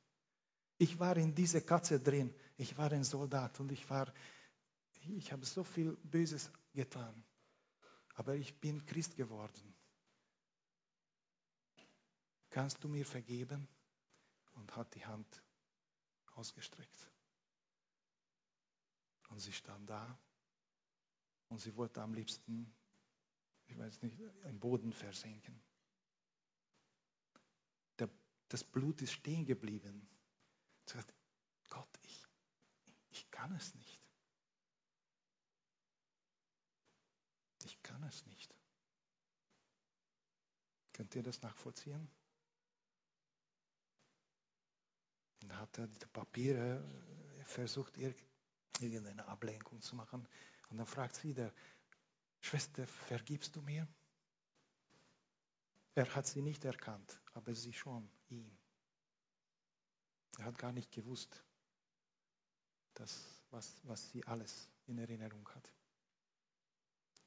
Ich 0.80 1.00
war 1.00 1.16
in 1.18 1.36
dieser 1.36 1.62
Katze 1.62 2.00
drin. 2.00 2.34
Ich 2.58 2.76
war 2.80 2.92
ein 2.92 3.04
Soldat 3.04 3.60
und 3.60 3.72
ich 3.72 3.88
war, 3.92 4.12
ich 5.08 5.32
habe 5.32 5.46
so 5.46 5.64
viel 5.64 5.96
Böses 5.98 6.52
getan. 6.74 7.24
Aber 8.16 8.34
ich 8.34 8.60
bin 8.60 8.84
Christ 8.88 9.16
geworden 9.16 9.71
kannst 12.52 12.84
du 12.84 12.88
mir 12.88 13.06
vergeben? 13.06 13.68
Und 14.54 14.76
hat 14.76 14.94
die 14.94 15.06
Hand 15.06 15.44
ausgestreckt. 16.36 17.10
Und 19.30 19.40
sie 19.40 19.54
stand 19.54 19.90
da 19.90 20.20
und 21.48 21.60
sie 21.60 21.76
wollte 21.76 22.02
am 22.02 22.14
liebsten, 22.14 22.74
ich 23.68 23.78
weiß 23.78 24.02
nicht, 24.02 24.20
im 24.20 24.60
Boden 24.60 24.92
versenken. 24.92 25.64
Der, 27.98 28.10
das 28.50 28.64
Blut 28.64 29.02
ist 29.02 29.14
stehen 29.14 29.46
geblieben. 29.46 30.08
Sie 30.86 30.98
sagt, 30.98 31.14
Gott, 31.70 32.00
ich, 32.04 32.28
ich 33.10 33.32
kann 33.32 33.54
es 33.56 33.74
nicht. 33.76 34.02
Ich 37.64 37.82
kann 37.84 38.04
es 38.04 38.26
nicht. 38.26 38.54
Könnt 40.92 41.16
ihr 41.16 41.24
das 41.24 41.42
nachvollziehen? 41.42 42.12
Dann 45.42 45.58
hat 45.58 45.78
er 45.78 45.88
die 45.88 46.06
Papiere 46.08 46.84
versucht, 47.46 47.98
irgendeine 48.80 49.28
Ablenkung 49.28 49.82
zu 49.82 49.96
machen. 49.96 50.28
Und 50.70 50.78
dann 50.78 50.86
fragt 50.86 51.16
sie 51.16 51.30
wieder, 51.30 51.52
Schwester, 52.40 52.88
vergibst 52.88 53.56
du 53.56 53.62
mir? 53.62 53.88
Er 55.94 56.16
hat 56.16 56.26
sie 56.26 56.42
nicht 56.42 56.64
erkannt, 56.64 57.20
aber 57.34 57.54
sie 57.54 57.74
schon 57.74 58.10
ihn. 58.30 58.58
Er 60.38 60.46
hat 60.46 60.58
gar 60.58 60.72
nicht 60.72 60.92
gewusst, 60.92 61.44
dass, 62.94 63.44
was, 63.52 63.82
was 63.84 64.10
sie 64.10 64.26
alles 64.26 64.70
in 64.88 64.98
Erinnerung 64.98 65.48
hat. 65.50 65.72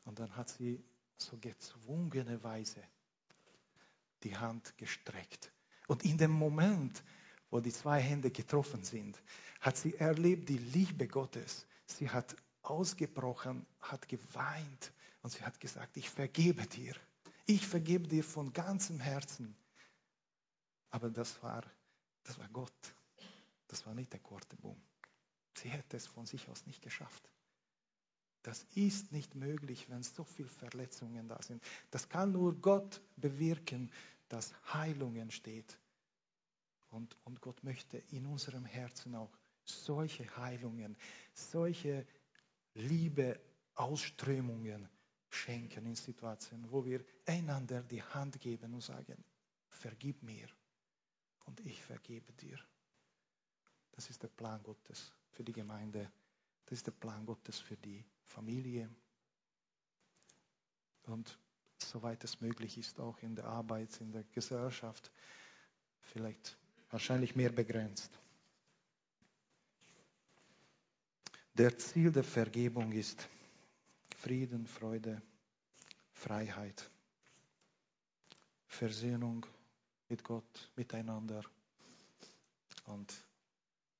Und 0.04 0.18
dann 0.18 0.34
hat 0.36 0.48
sie 0.48 0.82
so 1.18 1.38
gezwungene 1.38 2.42
Weise 2.42 2.82
die 4.22 4.36
Hand 4.36 4.76
gestreckt. 4.78 5.52
Und 5.86 6.04
in 6.04 6.16
dem 6.16 6.30
Moment, 6.30 7.02
wo 7.54 7.60
die 7.60 7.72
zwei 7.72 8.00
Hände 8.00 8.32
getroffen 8.32 8.82
sind, 8.82 9.16
hat 9.60 9.76
sie 9.76 9.94
erlebt 9.94 10.48
die 10.48 10.58
Liebe 10.58 11.06
Gottes. 11.06 11.68
Sie 11.86 12.10
hat 12.10 12.34
ausgebrochen, 12.62 13.64
hat 13.80 14.08
geweint 14.08 14.92
und 15.22 15.30
sie 15.30 15.40
hat 15.44 15.60
gesagt, 15.60 15.96
ich 15.96 16.10
vergebe 16.10 16.66
dir. 16.66 16.96
Ich 17.46 17.64
vergebe 17.64 18.08
dir 18.08 18.24
von 18.24 18.52
ganzem 18.52 18.98
Herzen. 18.98 19.54
Aber 20.90 21.10
das 21.10 21.40
war, 21.44 21.62
das 22.24 22.40
war 22.40 22.48
Gott. 22.48 22.96
Das 23.68 23.86
war 23.86 23.94
nicht 23.94 24.12
der 24.12 24.18
Korteboom. 24.18 24.82
Sie 25.56 25.68
hätte 25.68 25.96
es 25.96 26.08
von 26.08 26.26
sich 26.26 26.48
aus 26.48 26.66
nicht 26.66 26.82
geschafft. 26.82 27.30
Das 28.42 28.64
ist 28.74 29.12
nicht 29.12 29.36
möglich, 29.36 29.88
wenn 29.88 30.02
so 30.02 30.24
viele 30.24 30.48
Verletzungen 30.48 31.28
da 31.28 31.40
sind. 31.40 31.62
Das 31.92 32.08
kann 32.08 32.32
nur 32.32 32.56
Gott 32.56 33.00
bewirken, 33.14 33.92
dass 34.28 34.52
Heilung 34.72 35.14
entsteht. 35.14 35.78
Und, 36.94 37.16
und 37.24 37.40
Gott 37.40 37.64
möchte 37.64 37.98
in 38.12 38.26
unserem 38.26 38.64
Herzen 38.64 39.16
auch 39.16 39.36
solche 39.64 40.24
Heilungen, 40.36 40.96
solche 41.32 42.06
Liebe-Ausströmungen 42.74 44.88
schenken 45.28 45.86
in 45.86 45.96
Situationen, 45.96 46.70
wo 46.70 46.84
wir 46.84 47.04
einander 47.26 47.82
die 47.82 48.00
Hand 48.00 48.40
geben 48.40 48.74
und 48.74 48.82
sagen, 48.82 49.24
vergib 49.68 50.22
mir 50.22 50.46
und 51.46 51.58
ich 51.66 51.82
vergebe 51.82 52.32
dir. 52.34 52.60
Das 53.90 54.08
ist 54.08 54.22
der 54.22 54.28
Plan 54.28 54.62
Gottes 54.62 55.12
für 55.30 55.42
die 55.42 55.52
Gemeinde. 55.52 56.12
Das 56.66 56.78
ist 56.78 56.86
der 56.86 56.92
Plan 56.92 57.26
Gottes 57.26 57.58
für 57.58 57.76
die 57.76 58.04
Familie. 58.22 58.88
Und 61.06 61.40
soweit 61.78 62.22
es 62.22 62.40
möglich 62.40 62.78
ist, 62.78 63.00
auch 63.00 63.18
in 63.18 63.34
der 63.34 63.46
Arbeit, 63.46 64.00
in 64.00 64.12
der 64.12 64.22
Gesellschaft, 64.22 65.10
vielleicht 65.98 66.56
wahrscheinlich 66.90 67.34
mehr 67.34 67.50
begrenzt. 67.50 68.18
Der 71.54 71.76
Ziel 71.78 72.10
der 72.10 72.24
Vergebung 72.24 72.92
ist 72.92 73.28
Frieden, 74.16 74.66
Freude, 74.66 75.22
Freiheit, 76.12 76.90
Versöhnung 78.66 79.46
mit 80.08 80.24
Gott, 80.24 80.72
miteinander. 80.74 81.42
Und 82.86 83.14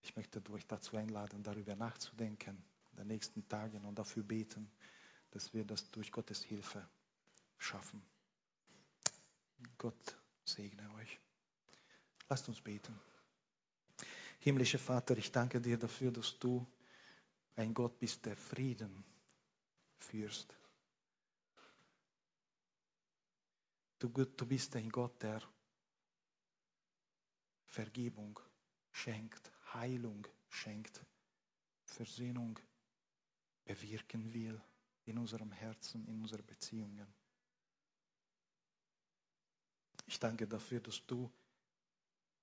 ich 0.03 0.17
möchte 0.17 0.43
euch 0.51 0.67
dazu 0.67 0.97
einladen, 0.97 1.43
darüber 1.43 1.77
nachzudenken 1.77 2.63
in 2.93 2.97
den 2.99 3.07
nächsten 3.07 3.47
Tagen 3.49 3.85
und 3.85 3.99
dafür 3.99 4.23
beten, 4.23 4.71
dass 5.31 5.53
wir 5.55 5.65
das 5.65 5.91
durch 5.91 6.11
Gottes 6.13 6.43
Hilfe 6.43 6.87
schaffen. 7.59 8.03
Gott 9.79 10.17
segne 10.45 10.93
euch. 10.95 11.24
Lasst 12.29 12.49
uns 12.49 12.61
beten. 12.61 12.99
Himmlischer 14.41 14.79
Vater, 14.79 15.17
ich 15.17 15.31
danke 15.31 15.61
dir 15.61 15.79
dafür, 15.79 16.11
dass 16.11 16.39
du 16.39 16.67
ein 17.57 17.73
Gott 17.73 17.99
bist, 17.99 18.25
der 18.27 18.37
Frieden 18.37 19.05
führst. 19.99 20.57
Du, 23.99 24.09
du 24.09 24.47
bist 24.47 24.77
ein 24.77 24.91
Gott, 24.91 25.23
der 25.23 25.41
Vergebung 27.65 28.39
schenkt, 28.93 29.51
Heilung 29.73 30.27
schenkt, 30.49 31.05
Versöhnung 31.85 32.59
bewirken 33.65 34.33
will 34.33 34.61
in 35.07 35.19
unserem 35.19 35.53
Herzen, 35.53 36.07
in 36.07 36.21
unseren 36.21 36.45
Beziehungen. 36.47 37.07
Ich 40.07 40.21
danke 40.21 40.47
dafür, 40.47 40.81
dass 40.81 41.05
du, 41.07 41.31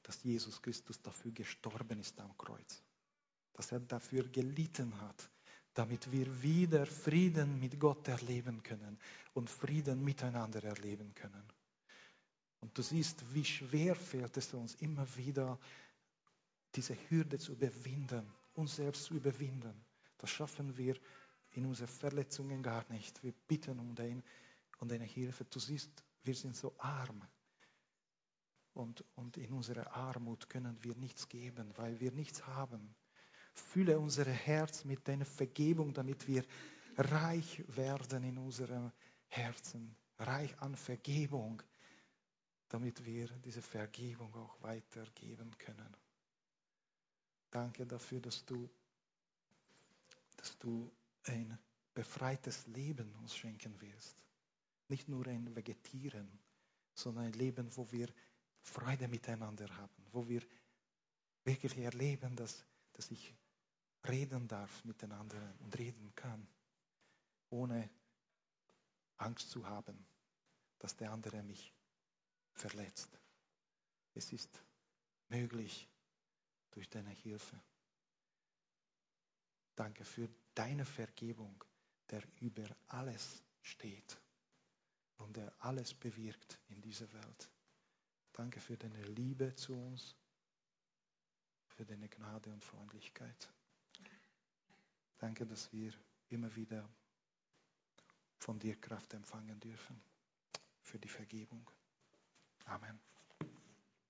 dass 0.03 0.23
Jesus 0.23 0.61
Christus 0.61 1.01
dafür 1.01 1.31
gestorben 1.31 1.99
ist 1.99 2.19
am 2.19 2.37
Kreuz, 2.37 2.83
dass 3.53 3.71
er 3.71 3.79
dafür 3.79 4.27
gelitten 4.29 4.99
hat, 5.01 5.29
damit 5.73 6.11
wir 6.11 6.41
wieder 6.41 6.85
Frieden 6.85 7.59
mit 7.59 7.79
Gott 7.79 8.07
erleben 8.07 8.61
können 8.63 8.99
und 9.33 9.49
Frieden 9.49 10.03
miteinander 10.03 10.63
erleben 10.63 11.13
können. 11.13 11.43
Und 12.59 12.77
du 12.77 12.81
siehst, 12.81 13.23
wie 13.33 13.45
schwer 13.45 13.95
fällt 13.95 14.37
es 14.37 14.53
uns 14.53 14.75
immer 14.75 15.07
wieder, 15.17 15.59
diese 16.75 16.95
Hürde 17.09 17.39
zu 17.39 17.53
überwinden, 17.53 18.25
uns 18.53 18.75
selbst 18.75 19.05
zu 19.05 19.15
überwinden. 19.15 19.73
Das 20.17 20.29
schaffen 20.29 20.77
wir 20.77 20.95
in 21.51 21.65
unseren 21.65 21.87
Verletzungen 21.87 22.61
gar 22.63 22.85
nicht. 22.91 23.21
Wir 23.23 23.33
bitten 23.47 23.79
um, 23.79 23.95
dein, 23.95 24.23
um 24.79 24.87
deine 24.87 25.05
Hilfe. 25.05 25.45
Du 25.45 25.59
siehst, 25.59 26.03
wir 26.23 26.35
sind 26.35 26.55
so 26.55 26.73
arm. 26.77 27.21
Und, 28.73 29.03
und 29.15 29.37
in 29.37 29.51
unserer 29.53 29.91
Armut 29.93 30.49
können 30.49 30.77
wir 30.83 30.95
nichts 30.95 31.27
geben, 31.27 31.71
weil 31.77 31.99
wir 31.99 32.11
nichts 32.11 32.45
haben. 32.47 32.95
Fülle 33.53 33.99
unser 33.99 34.25
Herz 34.25 34.85
mit 34.85 35.07
deiner 35.07 35.25
Vergebung, 35.25 35.93
damit 35.93 36.27
wir 36.27 36.45
reich 36.97 37.63
werden 37.75 38.23
in 38.23 38.37
unserem 38.37 38.91
Herzen. 39.27 39.95
Reich 40.17 40.57
an 40.61 40.75
Vergebung, 40.75 41.61
damit 42.69 43.03
wir 43.05 43.27
diese 43.43 43.61
Vergebung 43.61 44.33
auch 44.35 44.61
weitergeben 44.61 45.51
können. 45.57 45.97
Danke 47.49 47.85
dafür, 47.85 48.21
dass 48.21 48.45
du, 48.45 48.69
dass 50.37 50.57
du 50.59 50.89
ein 51.25 51.57
befreites 51.93 52.67
Leben 52.67 53.13
uns 53.15 53.35
schenken 53.35 53.75
willst. 53.79 54.15
Nicht 54.87 55.09
nur 55.09 55.27
ein 55.27 55.53
Vegetieren, 55.55 56.39
sondern 56.93 57.25
ein 57.25 57.33
Leben, 57.33 57.75
wo 57.75 57.91
wir 57.91 58.07
Freude 58.61 59.07
miteinander 59.07 59.67
haben, 59.77 60.05
wo 60.11 60.27
wir 60.27 60.41
wirklich 61.43 61.77
erleben, 61.77 62.35
dass, 62.35 62.65
dass 62.93 63.09
ich 63.11 63.33
reden 64.07 64.47
darf 64.47 64.83
miteinander 64.85 65.53
und 65.59 65.77
reden 65.77 66.13
kann, 66.15 66.47
ohne 67.49 67.89
Angst 69.17 69.49
zu 69.49 69.65
haben, 69.65 70.05
dass 70.79 70.95
der 70.95 71.11
andere 71.11 71.43
mich 71.43 71.73
verletzt. 72.53 73.19
Es 74.13 74.31
ist 74.33 74.63
möglich 75.29 75.87
durch 76.71 76.89
deine 76.89 77.11
Hilfe. 77.11 77.59
Danke 79.75 80.03
für 80.03 80.29
deine 80.53 80.85
Vergebung, 80.85 81.63
der 82.09 82.23
über 82.39 82.67
alles 82.87 83.43
steht 83.61 84.19
und 85.17 85.37
der 85.37 85.53
alles 85.59 85.93
bewirkt 85.93 86.59
in 86.69 86.81
dieser 86.81 87.11
Welt. 87.13 87.50
Danke 88.41 88.59
für 88.59 88.75
deine 88.75 89.03
Liebe 89.03 89.53
zu 89.53 89.75
uns, 89.75 90.15
für 91.67 91.85
deine 91.85 92.09
Gnade 92.09 92.51
und 92.51 92.63
Freundlichkeit. 92.63 93.53
Danke, 95.19 95.45
dass 95.45 95.71
wir 95.71 95.93
immer 96.29 96.55
wieder 96.55 96.89
von 98.39 98.57
dir 98.57 98.81
Kraft 98.81 99.13
empfangen 99.13 99.59
dürfen 99.59 100.01
für 100.81 100.97
die 100.97 101.07
Vergebung. 101.07 101.69
Amen. 102.65 103.10